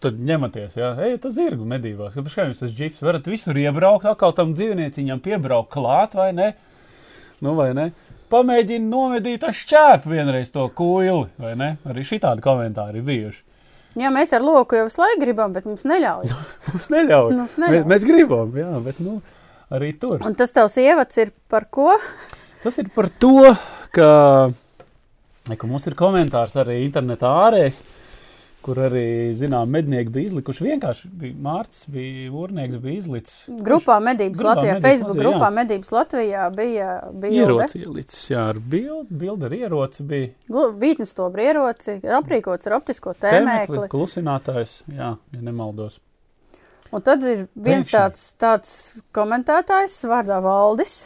[0.03, 0.75] tad ņematies?
[0.77, 2.17] Jā, ej, tas zirgu medībās.
[2.17, 3.01] Kāpēc jums tas džips?
[3.05, 6.51] Varat visur iebraukt, atkal tam dzīvnieciņam piebraukt klāt, vai ne?
[7.45, 7.89] Nu, vai ne?
[8.31, 11.75] Pamēģini nomedīt ar šķēpu vienreiz to kuili, vai ne?
[11.85, 13.41] Arī šitādi komentāri bijuši.
[13.95, 16.31] Jā, mēs ar loku jau laiku gribam, bet mums neļauj.
[16.67, 17.35] Mums neļauj.
[17.37, 17.77] Mums neļauj.
[17.85, 19.19] Mēs, mēs gribam, jā, bet nu,
[19.71, 20.17] arī tur.
[20.25, 21.93] Un tas tavs ievads ir par ko?
[22.65, 23.53] Tas ir par to,
[23.95, 24.09] ka,
[25.47, 27.79] ka mums ir komentārs arī internetā ārējais,
[28.65, 29.05] kur arī,
[29.37, 30.63] zinām, mednieki bija izlikuši.
[30.65, 33.35] Vienkārši bija Mārcis, bija Urnieks, bija izlicis.
[33.67, 35.55] Grupā medības Grupā Latvijā, medības Facebook Latvijā, grupā jā.
[35.59, 37.43] medības Latvijā bija bilde.
[37.43, 40.31] Ieroci ielicis, jā, ar bildi, bildi ar ieroci bija.
[40.81, 43.91] Vītnes to ieroci, aprīkots ar optisko Tēmekli, tēmēkli.
[43.93, 45.99] klusinātājs, jā, ja nemaldos.
[46.95, 47.93] Un tad ir viens Pēkšņi.
[47.93, 48.73] tāds, tāds
[49.13, 51.03] komentētājs vārdā Valdis,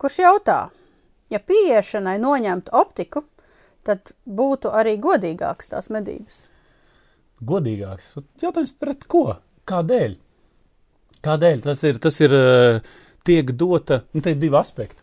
[0.00, 0.58] kurš jautā,
[1.32, 3.24] ja pieiešanai noņemt optiku,
[3.86, 6.42] tad būtu arī godīgāks tās medības.
[7.44, 8.14] Godīgāks.
[8.42, 9.24] Jautājums pret ko?
[9.68, 10.16] Kādēļ?
[11.24, 11.98] Kādēļ tas ir?
[12.02, 15.00] Tas ir eh, tiek dota, nu, te ir divi aspekti.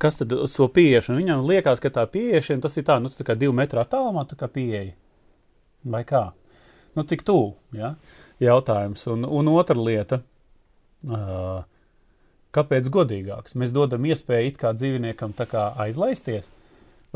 [0.00, 1.22] Kas tad uz to pieiešanu?
[1.22, 4.36] Viņam liekas, ka tā pieiešana tas ir tā, nu, tā kā divu metru attālumā, tā
[4.38, 4.92] kā pieeja.
[5.88, 6.28] Vai kā?
[6.96, 7.94] Nu, cik tuvu, ja?
[8.42, 9.06] Jautājums.
[9.12, 10.20] Un, un otra lieta.
[11.06, 11.64] Uh,
[12.56, 13.56] kāpēc godīgāks?
[13.58, 16.48] Mēs dodam iespēju it kā dzīvniekam tā kā aizlaisties,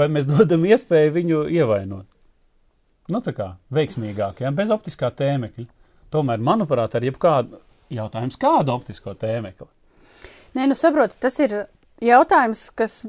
[0.00, 2.06] vai mēs dodam iespēju viņu ievainot?
[3.10, 5.66] Nu, tā kā veiksmīgāk, ja bez optiskā tēmekļa.
[6.14, 7.58] Tomēr, manuprāt, ar jebkādu
[7.94, 9.66] jautājumu, kādu optisko tēmekli.
[10.58, 11.56] Nē, nu saprotu, tas ir
[12.02, 13.00] jautājums, kas.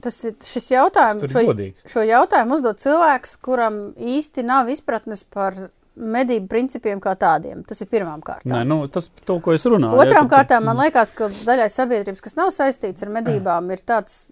[0.00, 1.82] Tas ir šis jautājums, Tas šo, ir godīgs.
[1.92, 5.58] šo jautājumu uzdod cilvēks, kuram īsti nav izpratnes par
[6.00, 7.60] medību principiem kā tādiem.
[7.68, 8.48] Tas ir pirmām kārtām.
[8.54, 10.00] Nē, nu, tas to, ko es runāju.
[10.00, 14.30] Otrām tu- kārtām man liekas, ka daļai sabiedrības, kas nav saistīts ar medībām, ir tāds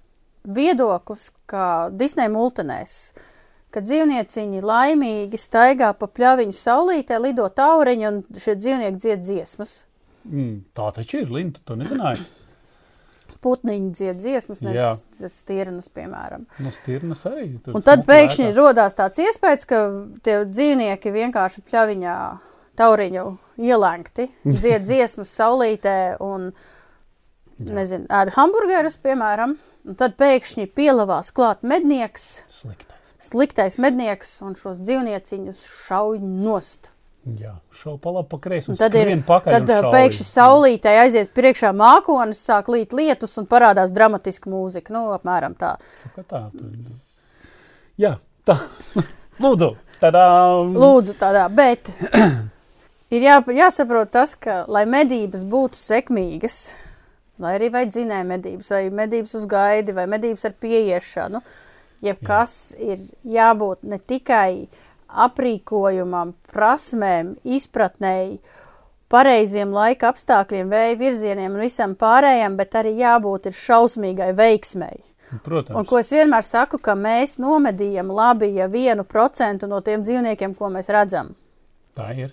[0.57, 2.97] viedoklis, kā Disneja multenēs,
[3.75, 9.77] ka dzīvnieciņi laimīgi staigā pa pļaviņu saulītē, lido tauriņu un šie dzīvnieki dzied dziesmas.
[10.29, 12.25] Mm, tā taču ir, Linda, tu nezināji.
[13.45, 14.97] Putniņi dzied dziesmas, Jā.
[14.99, 16.49] nevis stirnas, piemēram.
[16.59, 17.53] Nu, stirnas arī.
[17.71, 18.57] Un tad pēkšņi lēkā.
[18.57, 19.83] rodās tāds iespējas, ka
[20.27, 22.17] tie dzīvnieki vienkārši pļaviņā
[22.81, 23.25] tauriņu
[23.69, 25.95] ielēgti, dzied dziesmas saulītē
[26.25, 26.51] un,
[27.63, 29.55] nezinu, ēd hamburgerus, piemēram.
[29.87, 33.15] Un tad pēkšņi pielavās klāt mednieks, Sliktais.
[33.23, 36.91] sliktais mednieks un šos dzīvnieciņus šauj nost.
[37.37, 38.75] Jā, šau pa labi, pa kreisi.
[38.79, 39.91] Tad ir, tad šauj.
[39.93, 44.95] pēkšņi saulītē aiziet priekšā mākonis, sāk līt lietus un parādās dramatiska mūzika.
[44.95, 45.75] Nu, apmēram tā.
[46.07, 46.97] Nu, kā tā, tu...
[48.01, 48.15] Jā,
[48.49, 48.57] tā.
[49.45, 50.25] Lūdzu, tādā.
[50.73, 51.91] Lūdzu, tādā, bet
[53.15, 56.63] ir jā, jāsaprot tas, ka, lai medības būtu sekmīgas,
[57.43, 61.43] lai arī vai dzinēja medības, vai medības uz gaidi, vai medības ar pieiešanu,
[62.05, 64.69] jebkas ir jābūt ne tikai
[65.09, 68.39] aprīkojumam, prasmēm, izpratnēji,
[69.09, 75.05] pareiziem laika apstākļiem, vēja virzieniem un visam pārējiem, bet arī jābūt ir šausmīgai veiksmēji.
[75.45, 75.77] Protams.
[75.77, 80.55] Un ko es vienmēr saku, ka mēs nomedījam labi, ja vienu procentu no tiem dzīvniekiem,
[80.57, 81.35] ko mēs redzam.
[81.97, 82.33] Tā ir.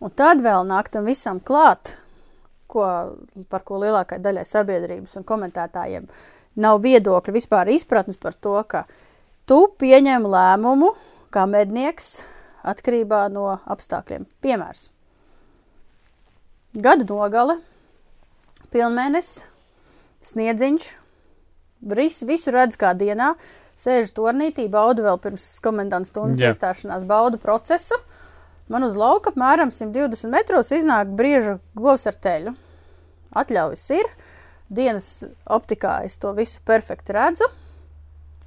[0.00, 1.96] Un tad vēl nāk tam visam klāt,
[2.70, 2.86] ko,
[3.50, 6.08] par ko lielākai daļai sabiedrības un komentētājiem
[6.58, 8.84] nav viedokļa vispār izpratnes par to, ka
[9.48, 10.92] tu pieņem lēmumu
[11.34, 12.18] kā mednieks
[12.68, 14.28] atkarībā no apstākļiem.
[14.44, 14.88] Piemērs.
[16.78, 17.58] Gada nogale,
[18.74, 19.42] pilnmēnesis,
[20.28, 20.88] sniedziņš,
[21.78, 23.34] Visu, visu redz kā dienā,
[23.78, 27.94] sēž turnītī, bauda vēl pirms komendantas stundas iestāšanās, bauda procesu.
[28.68, 32.52] Man uz lauka apmēram 120 metros iznāk brieža govs ar teļu.
[33.38, 34.08] Atļaujas ir,
[34.68, 35.08] dienas
[35.48, 37.48] optikā es to visu perfekti redzu.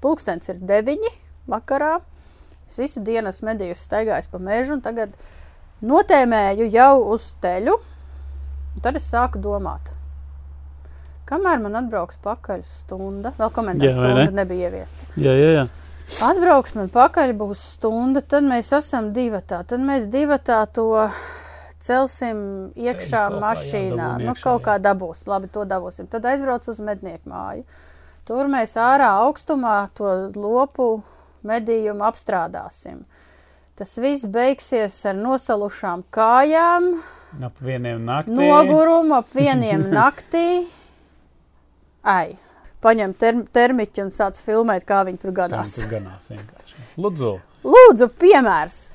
[0.02, 1.10] Pūkstens ir 9
[1.50, 2.00] vakarā.
[2.70, 5.16] Es visu dienu esmu medījus staigājis pa mežu un tagad
[5.86, 7.76] notēmēju jau uz teļu.
[8.82, 9.90] Tad es sāku domāt.
[11.28, 13.52] Kamēr man atbrauks pakaļ stunda, vēl
[13.96, 14.32] stunda ne?
[14.42, 15.10] nebija ieviesta.
[15.16, 15.66] Jā, jā, jā.
[16.20, 19.62] Atbrauks man pakaļ, būs stunda, tad mēs esam divatā.
[19.68, 20.86] Tad mēs divatā to
[21.82, 22.42] celsim
[22.76, 23.96] iekšā kā mašīnā.
[23.96, 24.66] jādabūna Nu, iekšā, kaut jā.
[24.68, 26.10] kā dabūs, labi, to dabūsim.
[26.12, 27.64] Tad aizbrauc uz mednieku māju.
[28.28, 30.92] Tur mēs ārā augstumā to lopu
[31.48, 33.00] medījumu apstrādāsim.
[33.80, 36.92] Tas viss beigsies ar nosalušām kājām,
[37.42, 38.36] Ap vieniem naktī.
[38.36, 40.68] nogurumu ap vieniem naktī.
[42.04, 42.36] Ai,
[42.84, 45.76] paņem term termiķi un sāc filmēt, kā viņi tur gadās.
[45.80, 46.86] tur ganās vienkārši.
[46.98, 47.34] Lūdzu.
[47.64, 48.88] Lūdzu, piemērs.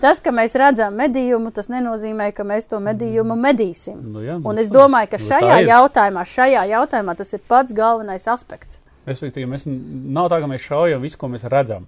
[0.00, 3.98] Tas, ka mēs redzam medījumu, tas nenozīmē, ka mēs to medījumu medīsim.
[4.14, 5.68] Nu, jā, Un nu, es domāju, ka nu, šajā ir.
[5.68, 8.78] jautājumā, šajā jautājumā tas ir pats galvenais aspekts.
[9.08, 11.84] Respektīvi, mēs nav tā, ka mēs šaujam visu, ko mēs redzam.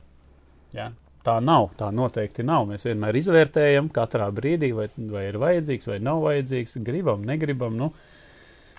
[0.76, 0.90] Ja?
[1.24, 2.66] Tā nav, tā noteikti nav.
[2.68, 7.76] Mēs vienmēr izvērtējam katrā brīdī, vai, vai ir vajadzīgs vai nav vajadzīgs, gribam, negribam.
[7.78, 7.92] Nu,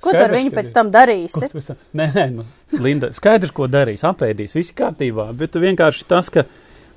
[0.03, 1.39] Ko tu ar Skaidrs, viņu pēc tam darīsi?
[1.39, 2.45] Tam- Nē, nē, nu,
[2.83, 4.03] Linda, skaidrs, ko darīs.
[4.09, 5.29] Apēdīs, viss kārtībā.
[5.39, 6.43] Bet vienkārši tas, ka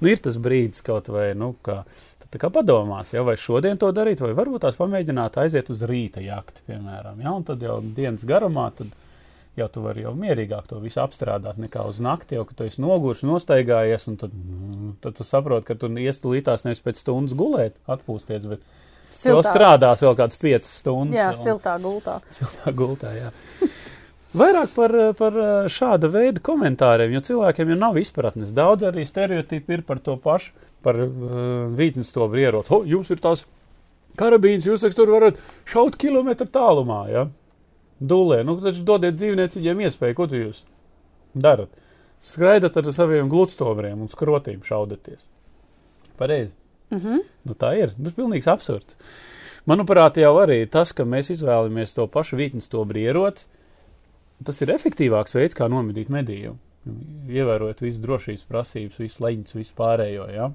[0.00, 1.80] nu, ir tas brīdis kaut vai, nu, kā,
[2.26, 6.20] tā kā padomās, ja, vai šodien to darīt, vai varbūt tās pamēģināt aiziet uz rīta
[6.24, 7.20] jakti, piemēram.
[7.22, 8.90] Ja, un tad jau dienas garumā, tad
[9.56, 12.82] jau tu vari jau mierīgāk to visu apstrādāt nekā uz nakti, jau, ka tu esi
[12.84, 17.32] nogurs, nostaigājies, un tad, mm, tad tu saproti, ka tu ies tulītās nevis pēc stundas
[17.38, 18.60] gulēt, atpūsties, bet
[19.24, 21.16] vēl Siltās- strādās vēl kādas piecas stundas.
[21.18, 22.18] Jā, un- siltā gultā.
[22.30, 23.30] Siltā gultā, jā.
[24.36, 25.32] Vairāk par, par
[25.72, 28.50] šāda veida komentāriem, jo cilvēkiem jau nav izpratnes.
[28.52, 30.52] Daudz arī stereotipi ir par to pašu,
[30.84, 31.08] par uh,
[31.72, 32.68] vītnes to brierot.
[32.70, 33.46] O, jums ir tās
[34.20, 37.24] karabīnas, jūs tur varat šaut kilometru tālumā, ja?
[37.96, 40.64] Dulē, nu taču dodiet dzīvnieciņiem iespēju, ko tu jūs
[41.32, 41.70] darat.
[42.20, 45.24] Skraidat ar saviem gludstobriem un skrotīm šaudaties.
[46.18, 46.52] Pareizi.
[46.94, 47.24] Mhm.
[47.48, 47.94] Nu, tā ir.
[47.96, 48.98] Tas ir pilnīgs absurds.
[49.66, 53.42] Manuprāt, jau arī tas, ka mēs izvēlamies to pašu vītnes to brierot,
[54.46, 56.60] tas ir efektīvāks veids, kā nomedīt medījumu.
[57.34, 60.28] Ievērojot visas drošības prasības, visas leņķus, visu pārējo.
[60.30, 60.52] Ja?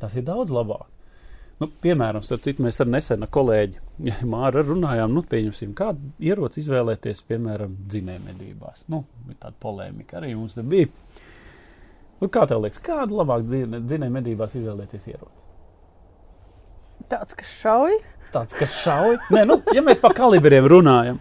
[0.00, 0.88] Tas ir daudz labāk.
[1.60, 3.80] Nu, piemēram, starp citu, mēs ar nesenu kolēģi
[4.32, 8.84] Māru runājām, nu, pieņemsim, kādu ieroci izvēlēties, piemēram, dzinējumedībās.
[8.92, 9.04] Nu,
[9.40, 10.88] tāda polēmika arī mums bija.
[12.22, 15.42] Nu, kā tev liekas, kādu labāk dzinējumedībās izvēlēties ieroci?
[17.10, 17.98] Tāds, kas šauj.
[18.34, 19.18] Tāds, kas šauj.
[19.30, 21.20] Nē, nu, ja mēs par kalibriem runājam,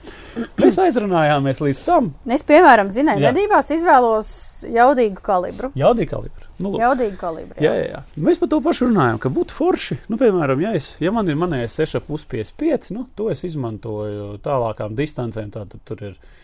[0.57, 2.09] mēs aizrunājāmies līdz tam.
[2.33, 3.31] Es, piemēram, dzinēju Jā.
[3.31, 4.31] medībās izvēlos
[4.65, 5.69] jaudīgu kalibru.
[5.77, 6.47] Jaudīgi kalibri.
[6.57, 6.79] Nu, lūk.
[6.81, 7.59] Jaudīgu kalibru.
[7.61, 8.01] Jā, jā, jā.
[8.25, 9.99] Mēs par to pašu runājam, ka būtu forši.
[10.11, 15.51] Nu, piemēram, ja, es, ja man ir manējais 6,55, nu, to es izmantoju tālākām distancēm.
[15.53, 16.41] Tātad tur ir, nu,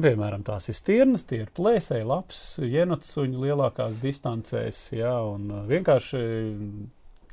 [0.00, 6.22] piemēram, tās ir stirnas, tie ir plēsēji, labs, jenotsuņi lielākās distancēs, jā, un uh, vienkārši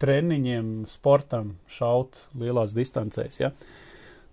[0.02, 3.52] treniņiem, sportam šaut lielās distancēs, jā.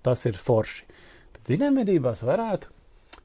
[0.05, 0.87] Tas ir forši.
[1.35, 2.71] Bet zinēmedībās varētu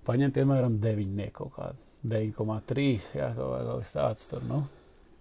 [0.08, 1.80] paņemt, piemēram, deviņnieku kaut kādu.
[2.04, 3.06] 9,3.
[3.16, 4.42] Jā, kaut kā- kaut kas tāds tur.
[4.44, 4.64] Nu,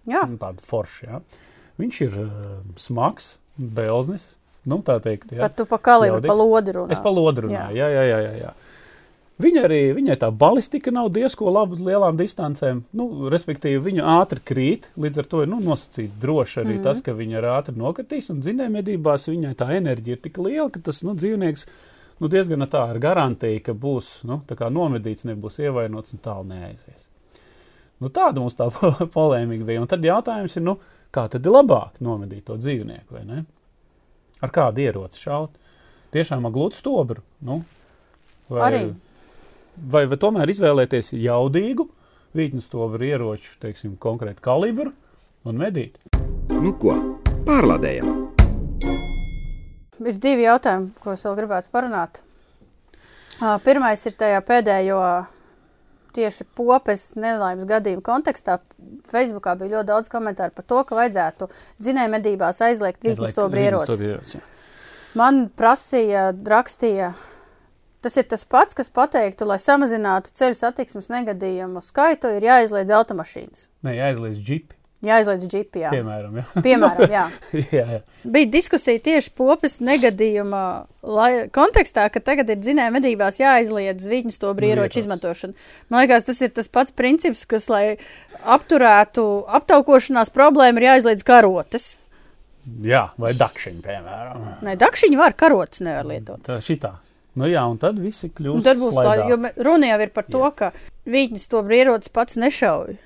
[0.09, 0.25] Jā.
[0.27, 1.05] nu, tāda forša.
[1.07, 1.21] Jā.
[1.79, 4.33] Viņš ir uh, smags, belznis.
[4.67, 5.43] Nu, tā teikt, jā.
[5.45, 6.91] Pat tu pa kalibru, pa lodi runā.
[6.91, 7.75] Es pa lodru runāju.
[7.79, 8.19] Jā, jā, jā.
[8.19, 8.51] jā, jā.
[9.41, 12.83] Viņa arī, viņai tā balistika nav diezko laba uz lielām distancēm.
[12.93, 14.91] Nu, respektīvi, viņa ātri krīt.
[14.93, 16.83] Līdz ar to ir nu, nosacīts droši arī mm -hmm.
[16.83, 18.29] tas, ka viņa ir ātri nokritīs.
[18.29, 21.65] Un zinājumedībās viņai tā enerģija ir tik liela, ka tas nu, dzīvnieks
[22.19, 26.45] nu, diezgan tā ar garantiju, ka būs nu, tā kā nomedīts, nebūs ievainots un tālu
[26.47, 27.09] neaizies.
[27.99, 28.69] Nu, tāda mums tā
[29.17, 29.81] polēmika bija.
[29.81, 30.77] Un tad jautājums ir, nu,
[31.11, 33.45] kā tad ir labāk nomedīt to dzīvnieku, vai ne?
[34.41, 35.49] Ar kādu ieroci šaut?
[36.13, 37.23] Tiešām ar glūtu stobru.
[37.41, 37.63] Nu,
[38.49, 38.83] vai, Arī.
[39.77, 41.87] Vai, vai tomēr izvēlēties jaudīgu
[42.37, 44.93] vītņu stobru ieroču, teiksim, konkrētu kalibru
[45.47, 45.99] un medīt?
[46.49, 46.95] Nu ko,
[47.47, 48.11] pārlādējam!
[50.03, 52.19] Ir divi jautājumi, ko es vēl gribētu parunāt.
[53.63, 54.99] Pirmais ir tajā pēdējo
[56.13, 58.59] tieši popes nelaimes gadījuma kontekstā.
[59.11, 61.49] Facebookā bija ļoti daudz komentāru par to, ka vajadzētu
[61.81, 63.97] dzinēju medībās aizliegt vītnestobru ieroci.
[64.09, 64.41] ieroci.
[65.17, 67.13] Man prasīja, rakstīja,
[68.03, 73.67] tas ir tas pats, kas pateiktu, lai samazinātu ceļu satiksmes negadījumu skaitu, ir jāizliedz automašīnas.
[73.87, 75.89] Nē, jāizliedz džipi, Jāizliedz džipi, jā.
[75.91, 76.35] piemēram.
[76.39, 76.61] Jā.
[76.63, 77.23] Piemēram, jā.
[77.75, 77.97] jā, jā.
[78.23, 80.61] Bija diskusija tieši popes negadījuma
[81.03, 85.03] lai, kontekstā, ka tagad ir dzinēja medībās jāizliedz viņu stobru Nu, ieroču ieroči.
[85.03, 85.57] izmantošana.
[85.91, 87.97] Man liekas, tas ir tas pats princips, kas, lai
[88.47, 89.25] apturētu
[89.59, 91.89] aptaukošanās problēmu, ir jāizliedz karotes.
[92.87, 94.47] jā, vai dakšiņi, piemēram.
[94.63, 96.39] Nē, dakšiņi var, karotes nevar lietot.
[96.47, 96.95] Tā šitā.
[97.39, 99.25] Nu jā, un tad visi kļūst lai, slaidā.
[99.31, 100.69] jo runa jau ir par to, ka
[101.09, 102.99] viņu stobru ierocis pats nešauj.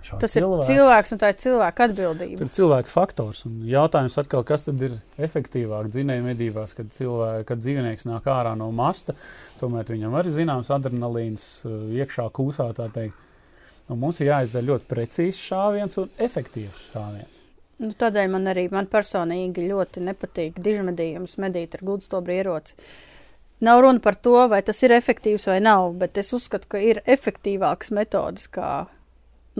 [0.00, 2.38] Šā Tas ir cilvēks un tā ir cilvēka atbildība.
[2.40, 3.42] Tur ir cilvēka faktors.
[3.44, 8.54] Un jautājums atkal, kas tad ir efektīvāk dzinēju medībās, kad, cilvē, kad dzīvnieks nāk ārā
[8.56, 9.14] no masta.
[9.60, 13.28] Tomēr viņam arī zināms adrenalīns uh, iekšā kūsā, tā teikt.
[13.90, 17.40] Un mums ir jāizdara ļoti precīzs šāviens un efektīvs šāviens.
[17.80, 22.76] Nu, tādēļ man arī man personīgi ļoti nepatīk dižmedījums medīt ar gludstobru ieroci.
[23.60, 27.02] Nav runa par to, vai tas ir efektīvs vai nav, bet es uzskatu, ka ir
[27.06, 28.86] efektīvākas metodas, kā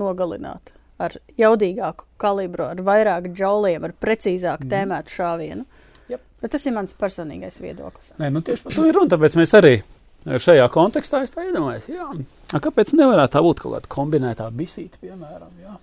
[0.01, 4.71] nogalināt ar jaudīgāku kalibru, ar vairāk džauliem, ar precīzāku Mhm.
[4.73, 5.65] tēmētu šāvienu.
[6.09, 6.21] Jep.
[6.43, 8.13] Bet tas ir mans personīgais viedoklis.
[8.19, 9.09] Nē, nu tieši par to ir runa.
[9.09, 9.83] Tāpēc mēs arī
[10.27, 12.09] šajā kontekstā es tā iedomājos, jā,
[12.53, 15.77] a, kāpēc nevarētu tā būt kaut kāda kombinētā bisīte, piemēram, jā,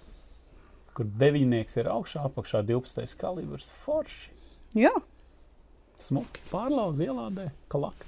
[0.93, 3.15] kur deviņnieks ir augšā, apakšā 12.
[3.17, 4.29] kalibrs, forši.
[4.75, 4.93] Jā,
[6.01, 8.05] smuki pārlauzt, ielādē, kalakt.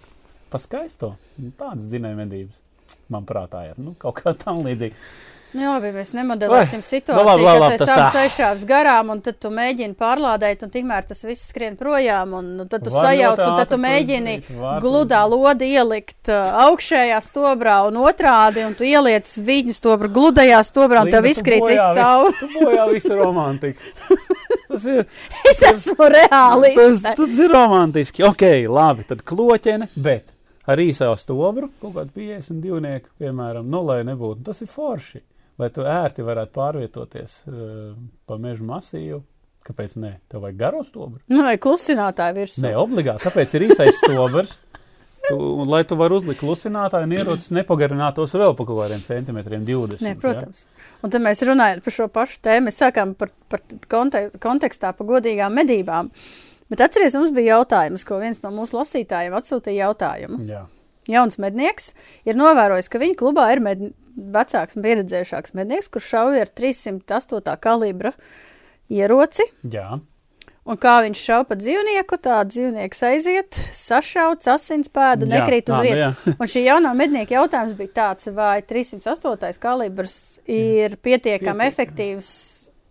[0.50, 1.16] Pa skaisto.
[1.38, 2.58] Nu, Tādas dzinēja medības.
[3.10, 4.96] Man prātā ir nu, kaut kā tam līdzīga.
[5.54, 9.12] nu, labi, mēs nemodelēsim Vai, situāciju, nu labi, labi, ka labi, tu esi aizšāvis garām,
[9.14, 12.94] un tad tu mēģini pārlādēt, un tikmēr tas viss skrien projām, un, un tad tu
[12.94, 18.74] sajauc, un tad tu mēģini var gludā lodi ielikt uh, augšējā stobrā un otrādi, un
[18.78, 22.38] tu ieliec viņu stobru gludajā stobrā, un Līga, tev izkrīt viss vi- cauri.
[22.42, 23.94] Tu bojā visu romantiku.
[24.70, 25.06] Tas ir,
[25.50, 27.08] Es esmu tas, reālists.
[27.18, 28.24] tas ir romantiski.
[28.28, 30.30] Ok, labi, tad kloķene, bet
[30.70, 34.44] ar īsā stobru, kaut kādu 52, piemēram, nu, lai nebūtu.
[34.52, 35.24] Tas ir forši.
[35.60, 37.96] Lai tu ērti varētu pārvietoties uh,
[38.30, 39.24] pa meža masīvu.
[39.68, 40.14] Kāpēc ne?
[40.32, 41.20] Tev vajag garo stobru?
[41.28, 42.62] Nu, vai klusinātāji virsū.
[42.64, 43.26] Nē, obligāti.
[43.28, 44.54] Tāpēc ir īsais stobrs.
[45.30, 49.64] Tu, un, lai tu varētu uzlikt klusinātāju un ierocis nepagarinātos vēl pa kaut kādiem centimetriem,
[49.68, 50.04] 20.
[50.06, 50.66] Nē, protams.
[51.06, 52.68] Un tad mēs runājam par šo pašu tēmu.
[52.70, 56.12] Mēs sākām par, par konte, kontekstā par godīgām medībām.
[56.70, 60.44] Bet atcerieties, mums bija jautājums, ko viens no mūsu lasītājiem atsūtīja jautājumu.
[60.50, 60.66] Jā.
[61.10, 61.94] Jauns mednieks
[62.30, 63.88] ir novērojis, ka viņa klubā ir med,
[64.36, 67.56] vecāks un pieredzējušāks mednieks, kurš šauja ar 308.
[67.64, 68.14] kalibra
[68.94, 69.48] ieroci.
[69.74, 70.00] Jā.
[70.70, 76.20] Un kā viņš šauja pa dzīvnieku, tā dzīvnieks aiziet, sašauts, asinspēda, nekrīt uz vietas.
[76.40, 79.58] Un šī jaunā mednieka jautājums bija tāds, vai 308.
[79.64, 81.70] kalibrs ir pietiekami Pietiekami.
[81.72, 82.30] efektīvs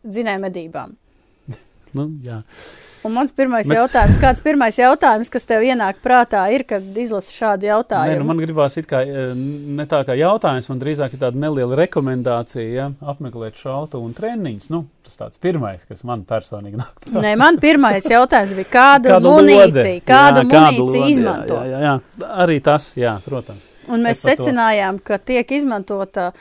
[0.09, 0.97] dzinēja medībām.
[1.95, 2.43] Nu, jā.
[3.07, 7.31] Un mans pirmais Mēs- jautājums, kāds pirmais jautājums, kas tev ienāk prātā, ir, kad izlasi
[7.31, 8.19] šādu Nē, jautājumu?
[8.19, 11.77] nu man gribās it kā eh, ne tā kā jautājums, man drīzāk ir tāda neliela
[11.79, 14.69] rekomendācija, ja, apmeklēt šautu un treniņus.
[14.71, 16.93] Nu, tas tāds pirmais, kas man personīgi nāk.
[17.05, 17.23] prātā.
[17.23, 21.55] Nē, man pirmais jautājums bija, kāda Kāda munīcija, kāda Jā, kāda munīcija lode, izmanto.
[21.55, 23.63] Jā, jā, jā, arī tas, jā, protams.
[23.89, 26.33] Un mēs par to- secinājām, ka tiek izmantota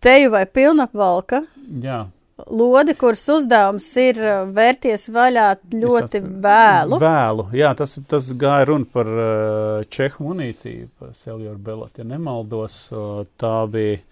[0.00, 1.42] teju vai pilnapvalka
[1.82, 2.06] Jā.
[2.46, 6.98] Lode, kuras uzdevums ir uh, vērties vaļā ļoti vēlu.
[7.00, 12.82] Vēlu, jā, tas, tas gāja runa par uh, čehu munīciju, par Seljoru Belot, ja nemaldos,
[12.92, 14.02] uh, tā bija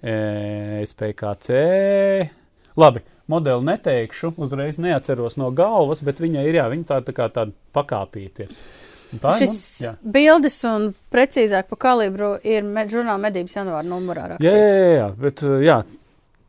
[0.00, 0.16] e,
[0.86, 1.60] SPKC.
[2.76, 7.30] Labi, modeli neteikšu, uzreiz neatceros no galvas, bet viņai ir, jā, viņa tā, tā kā
[7.32, 8.50] tāda pakāpīta
[9.22, 9.92] Tā Šis jā.
[10.02, 14.48] bildes un precīzāk pa kalibru ir med, žurnāla medības janvāra numurā rakstīts.
[14.50, 15.76] jā, jā, jā, bet jā,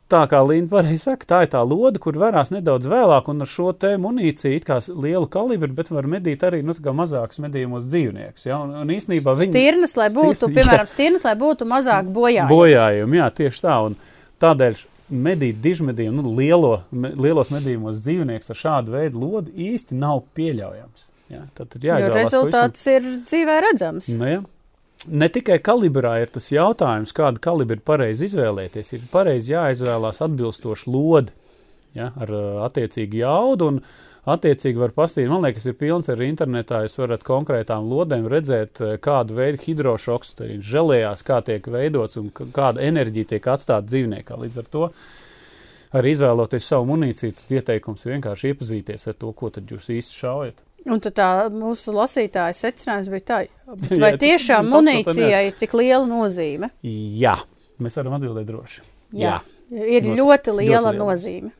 [0.10, 3.50] tā kā Līna pareizi saka, tā ir tā lode, kur varās nedaudz vēlāk, un ar
[3.52, 8.46] šo te munīciju it kā lielu kalibru, bet var medīt arī, nu, mazākus medījumos dzīvniekus,
[8.48, 12.48] jā, un, un īsnībā viņi Stirnas, lai būtu, Stirn- piemēram, stirnas, lai būtu mazāk bojā.
[12.52, 13.98] bojājumi, jā, tieši tā, un
[14.44, 14.86] tādēļ
[15.28, 21.06] medīt dižmedījumu, nu, lielo, me, lielos medījumos dzīvnieks ar šādu veidu lodi īsti nav pieļaujams.
[21.32, 24.10] Jā, tad ir Jo jāizvēlās pavisam- rezultāts ir dzīvē redzams.
[24.16, 24.42] Nu, ja.
[25.06, 28.96] Ne tikai kalibrā ir tas jautājums, kādu kalibru pareizi izvēlēties.
[28.98, 31.36] Ir pareizi jāizvēlās atbilstoši lodi
[31.94, 33.72] ja, ar uh, attiecīgu jaudu.
[33.76, 33.82] Un,
[34.28, 36.82] Attiecīgi var paskatīties, man liekas, ir pilns ar internetā.
[36.84, 42.20] Jūs varat konkrētām lodēm redzēt, eh, kādu veidu hidrošoks tur ir žēlējās, kā tiek veidots
[42.20, 44.36] un kāda enerģija tiek atstāta dzīvniekā.
[44.44, 44.90] Līdz ar to
[45.96, 50.67] arī izvēloties savu munīciju, tad ieteikums vienkārši iepazīties ar to, ko tad jūs īsti šaujat.
[50.88, 53.38] Un tad tā mūsu lasītāja secinājums bija tā,
[53.92, 56.70] Jā, vai tu- tiešām munīcijai ir tik liela nozīme?
[56.84, 57.36] Jā,
[57.84, 58.82] mēs varam atbildēt droši.
[59.20, 59.40] Jā,
[59.72, 60.98] ir Ļoti- ļoti liela ļoti liela.
[61.04, 61.52] nozīme.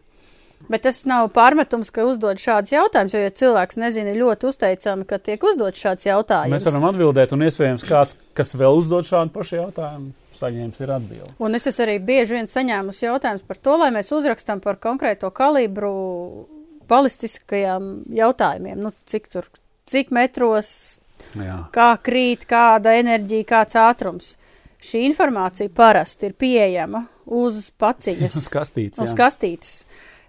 [0.70, 5.06] Bet tas nav pārmetums, ka uzdod šādus jautājumus, jo, ja cilvēks nezina, ir ļoti uzteicami,
[5.08, 6.52] ka tiek uzdot šāds jautājums.
[6.56, 10.10] Mēs varam atbildēt, un iespējams, kāds, kas vēl uzdod šādu pašu jautājumu,
[10.40, 11.30] saņēmis ir atbildi.
[11.40, 15.30] Un es esmu arī bieži vien saņēmusi jautājumus par to, lai mēs uzrakstam par konkrēto
[15.32, 15.94] kalibru
[16.90, 18.82] balistiskajiem jautājumiem.
[18.82, 19.48] Nu, cik tur,
[19.90, 20.72] cik metros,
[21.38, 21.64] Jā.
[21.76, 24.36] kā krīt, kāda enerģija, kāds ātrums.
[24.84, 28.38] Šī informācija parasti ir pieejama uz paciņas.
[28.44, 29.02] Uz kastītes.
[29.04, 29.74] Uz kastītes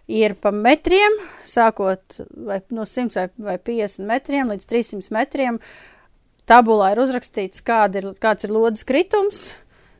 [0.09, 5.61] ir pa metriem, sākot vai no 100 vai, vai 50 metriem līdz 300 metriem.
[6.48, 9.50] Tabulā ir uzrakstīts, kāda ir, kāds ir lodes kritums,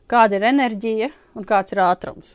[0.09, 2.33] kāda ir enerģija un kāds ir ātrums.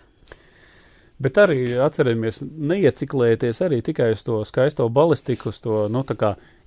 [1.24, 6.04] Bet arī atcerieties, neieciklēties arī tikai uz to skaisto balistiku, uz to nu,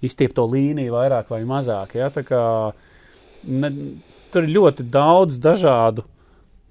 [0.02, 1.98] izstiepto līniju, vairāk vai mazāk.
[2.00, 2.10] Ja?
[2.10, 2.44] Kā,
[3.46, 3.72] ne,
[4.34, 6.08] tur ir ļoti daudz dažādu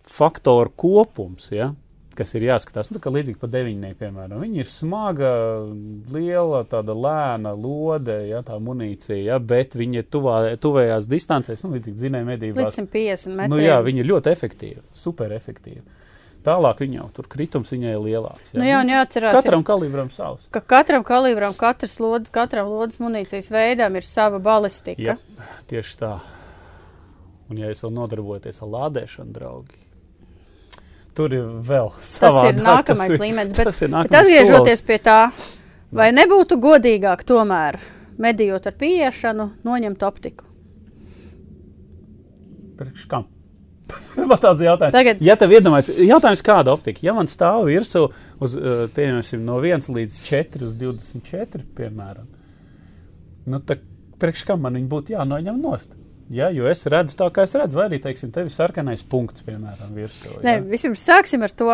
[0.07, 1.51] faktoru kopums.
[1.55, 1.73] Ja?
[2.17, 4.41] Kas ir jāskatās, nu, tā kā līdzīgi par deviņnieku, piemēram.
[4.41, 5.31] Viņa ir smaga,
[6.15, 11.75] liela, tāda lēna lode, ja, tā munīcija, ja, bet viņa ir tuvā, tuvējās distancēs, nu,
[11.77, 12.71] līdzīgi zinēja medībās.
[12.73, 13.53] Līdz 150 metriem.
[13.53, 15.85] Nu, jā, viņa ir ļoti efektīva, super efektīva.
[16.47, 18.53] Tālāk viņa jau tur kritums viņai ir lielāks.
[18.55, 20.45] Nu, jā, un jāatcerās, Katram kalibram savs.
[20.55, 25.17] ka katram kalibram, katrs lod, katram lodes munīcijas veidam ir sava balistika.
[25.17, 25.17] Jā,
[25.73, 26.13] tieši tā.
[27.51, 29.77] Un, ja jūs vēl nodarbojaties ar lādēšanu, draugi,
[31.19, 32.49] tur ir vēl Tas savādāk.
[32.55, 33.55] ir nākamais tas ir, līmenis.
[33.59, 34.87] Bet, tas ir bet nākamais atgriežoties solis.
[34.87, 35.19] pie tā,
[35.99, 37.79] vai nebūtu godīgāk tomēr
[38.23, 40.45] medījot ar pieiešanu, noņemt optiku?
[42.77, 43.27] Priekš kam?
[44.17, 44.95] Man tāds jautājums.
[44.97, 47.03] Tagad- Ja tev iedomājas, jautājums kāda optika?
[47.07, 48.07] Ja man stāv virsū
[48.43, 52.27] uz, uh, pieņemsim, no 1 līdz 4 uz 24, piemēram,
[53.47, 53.85] nu tad
[54.19, 55.93] priekš kam man viņi būtu jānoņem nost?
[56.35, 59.45] Ja, jo es redzu tā, kā es redzu, vai arī, teiksim, tev ir sarkanais punkts,
[59.47, 60.33] piemēram, virsū.
[60.43, 60.63] Nē, Ja?
[60.73, 61.69] vispirms sāksim ar to,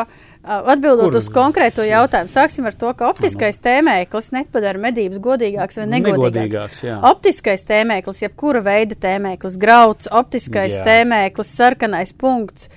[0.45, 2.29] atbildot Kur uz konkrēto jautājumu.
[2.29, 6.37] Sāksim ar to, ka optiskais tēmēklis nepadara medības godīgāks vai negodīgāks.
[6.37, 6.99] Negodīgāks, jā.
[7.13, 10.85] Optiskais tēmēklis, jebkura veida tēmēklis, grauds, optiskais Jā.
[10.85, 12.69] tēmēklis, sarkanais punkts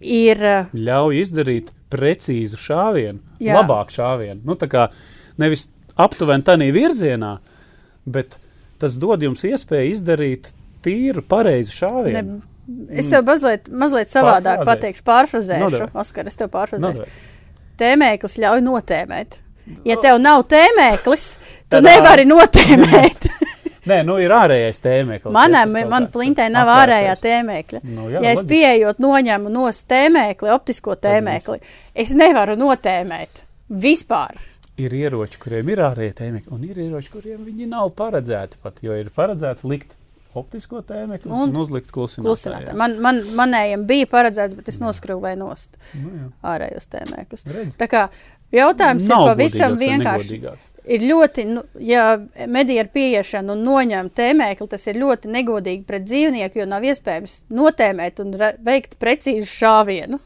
[0.00, 0.36] ir
[0.76, 3.56] Ļauj izdarīt precīzu šāvienu, Jā.
[3.56, 4.44] labāk šāvienu.
[4.44, 4.90] Nu, tā kā
[5.40, 7.38] nevis aptuveni tādā virzienā,
[8.04, 8.36] bet
[8.78, 10.52] tas dod jums iespēju izdarīt
[10.84, 12.40] tīru, pareizu šāvienu.
[12.70, 14.70] Ne, es tev mazliet, mazliet savādāk Pārfrāzēs.
[14.70, 15.66] pateikšu, pārfrazēšu.
[15.66, 15.90] Nodara.
[16.02, 17.02] Oskar, es tev pārfrazēšu.
[17.02, 17.38] Nodara.
[17.80, 19.38] Tēmēklis ļauj notēmēt.
[19.86, 21.26] Ja tev nav tēmēklis,
[21.70, 23.28] tu Tad, nevari notēmēt.
[23.90, 25.32] Nē, nu ir ārējais tēmēklis.
[25.34, 27.80] Manai, ja, man plintē nav ārējā tēmēkļa.
[27.88, 28.50] Nu, jā, ja es loģiski.
[28.52, 31.58] pieejot noņemu no tēmēkli, optisko tēmēkli,
[32.04, 34.36] es nevaru notēmēt vispār.
[34.80, 38.94] Ir ieroči, kuriem ir ārējie tēmēkļi, un ir ieroči, kuriem viņi nav paredzēti pat, jo
[38.96, 39.96] ir paredzēts likt
[40.38, 42.28] optisko tēmēkli un, Un uzlikt Klusinātā.
[42.28, 42.76] klusinātāju.
[42.78, 47.46] Man, man, manējiem bija paredzēts, bet es noskrūvēju nost Nu, ārējos tēmēkļus.
[47.50, 47.74] Redz.
[47.80, 48.04] Tā kā
[48.54, 50.40] jautājums Nav ir pavisam vai vienkārši.
[50.96, 52.04] ir ļoti, nu, ja
[52.46, 57.40] medija ar pieiešanu un noņem tēmēkli, tas ir ļoti negodīgi pret dzīvnieku, jo nav iespējams
[57.50, 58.34] notēmēt un
[58.66, 60.20] veikt precīzu šāvienu,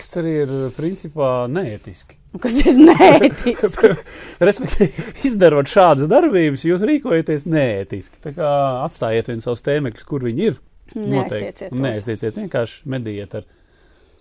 [0.00, 2.16] Kas arī ir principā neētiski.
[2.38, 3.92] Kas ir neētiski.
[4.48, 8.34] Respektīvi, izdarot šādas darbības, jūs rīkojaties neētiski.
[8.38, 10.60] Atstājiet viens savus tēmekļus, kur viņi ir.
[10.94, 13.48] Neaiztieciet, vienkārši medijiet ar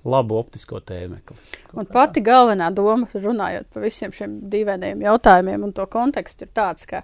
[0.09, 1.35] labu optisko tēmekli.
[1.77, 6.87] Un pati galvenā doma, runājot par visiem šiem dīvainiem jautājumiem un to kontekstu, ir tāds,
[6.89, 7.03] ka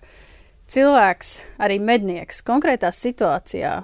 [0.71, 1.35] cilvēks,
[1.65, 3.77] arī mednieks, konkrētā situācijā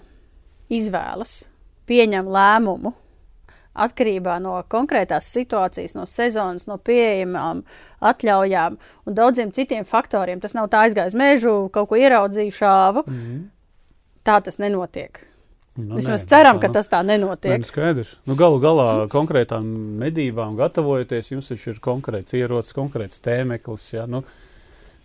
[0.72, 1.42] izvēlas,
[1.90, 2.94] pieņem lēmumu
[3.74, 7.64] atkarībā no konkrētās situācijas, no sezonas, no pieejamām
[8.04, 10.42] atļaujām un daudziem citiem faktoriem.
[10.44, 13.06] Tas nav tā aizgājis mežu, kaut ko ieraudzīju šāvu.
[13.08, 13.42] Mhm.
[14.28, 15.24] Tā tas nenotiek.
[15.80, 17.62] Nu, Vismaz nē, ceram, tā ka tas tā Nē, nenotiek.
[17.64, 18.18] nu skaidrs.
[18.28, 19.64] Nu, galu galā konkrētām
[20.02, 23.86] medībām gatavojoties, jums taču ir konkrēts ierocis, konkrēts tēmeklis.
[23.96, 24.04] Ja?
[24.06, 24.26] Nu,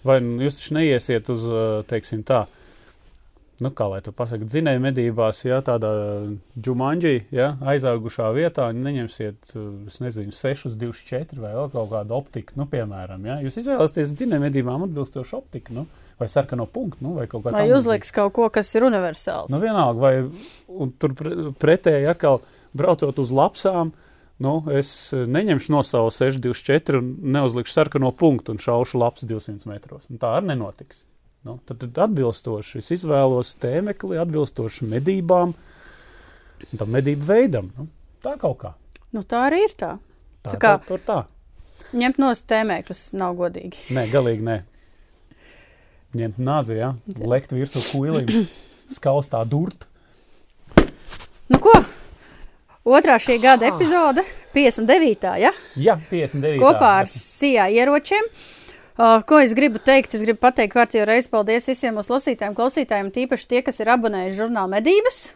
[0.05, 2.49] vai nu, jūs taču neiesiet uz, ā, teiksim tā,
[3.64, 5.90] nu, kā lai to pasaka, dzinēja medībās, ja tādā
[6.61, 9.52] džumanģī, ja, aizaugušā vietā, neņemsiet,
[9.88, 13.38] es nezinu, 6, 24 vai vēl kaut kādu optiku, nu, piemēram, ja.
[13.44, 15.86] Jūs izvēlaties dzinēja medībām atbilstošu optiku, nu,
[16.20, 17.80] vai sarkano punktu, nu, vai kaut kā Vai tam līdzīga.
[17.82, 19.52] uzliks kaut ko, kas ir universāls?
[19.52, 22.40] Nu, vienalga, vai tur pre- pretēji atkal
[22.76, 23.92] braucot uz lapsām,
[24.44, 30.09] nu, es neņemšu no savu 624 un neuzlikšu sarkano punktu un šaušu lapas 200 metros.
[30.12, 31.04] Un tā arī nenotiks.
[31.47, 37.68] Nu, tad, tad atbilstoši es izvēlos tēmekli, atbilstoši medībām un tam medību veidam.
[37.76, 37.84] Nu,
[38.24, 38.72] tā kaut kā.
[39.14, 39.92] Nu, tā arī ir tā.
[40.42, 41.18] Tā, Tā kā- tā, tā.
[41.94, 43.84] Ņemt no stēmēkļus nav godīgi.
[43.94, 44.57] Nē, galīgi nē.
[46.18, 46.90] Ņemt nāzi, ja?
[47.22, 48.26] lekt virsū kuilim,
[48.99, 49.86] skaustā durt.
[51.47, 51.76] Nu, ko?
[52.82, 55.30] Otrā šī gada epizode, 59.
[55.47, 55.55] Ja?
[55.78, 56.59] Jā, 59.
[56.59, 58.26] kopā ar SIA ieročiem.
[58.34, 58.55] Uh,
[58.97, 60.14] ko es gribu teikt?
[60.16, 64.38] Es gribu pateikt, kārtīgi reizi paldies visiem mūsu lasītājiem, klausītājiem, tīpaši tie, kas ir abonējuši
[64.38, 65.26] žurnālu medības.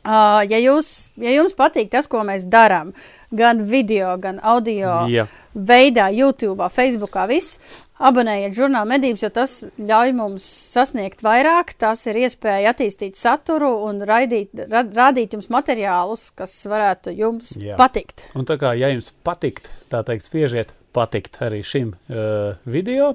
[0.00, 2.94] Uh, ja, jūs, ja jums patīk tas, ko mēs darām,
[3.36, 5.26] gan video, gan audio Jā.
[5.52, 7.58] veidā, YouTube, Facebook, viss,
[8.00, 11.76] abonējiet žurnālu medības, jo tas ļauj mums sasniegt vairāk.
[11.76, 17.76] Tas ir iespēja attīstīt saturu un raidīt, ra, rādīt jums materiālus, kas varētu jums Jā.
[17.76, 18.24] patikt.
[18.32, 23.14] Un tā kā ja jums patikt, tā teikt, spiežiet patikt arī šim uh, video.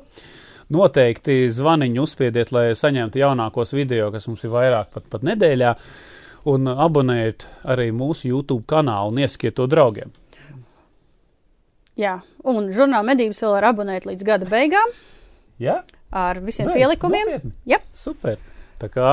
[0.74, 5.76] Noteikti zvaniņu uzspiediet, lai saņemtu jaunākos video, kas mums ir vairāk pat, pat nedēļā.
[6.50, 10.14] Un abonējiet arī mūsu YouTube kanālu un iesakiet to draugiem.
[11.98, 14.92] Jā, un žurnāla medības vēl var abonēt līdz gada beigām
[15.62, 15.78] Jā,
[16.12, 17.30] ar visiem Beidz, pielikumiem.
[17.30, 17.54] nopietni?
[17.72, 17.80] Jā.
[17.96, 18.42] Super.
[18.82, 19.12] Tā kā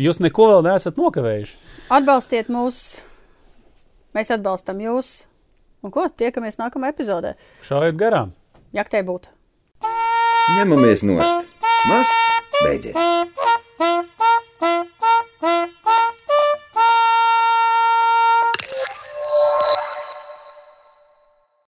[0.00, 1.58] jūs neko vēl neesat nokavējuši.
[1.92, 2.78] Atbalstiet mūs,
[4.16, 5.26] mēs atbalstam jūs.
[5.82, 6.06] Un ko?
[6.22, 7.34] Tiekamies nākamajā epizodē.
[7.64, 8.34] Šāviet garām.
[8.76, 9.32] Jaktē būtu.
[10.58, 11.54] Ņemamies nost.
[11.88, 12.96] Masts beidzies.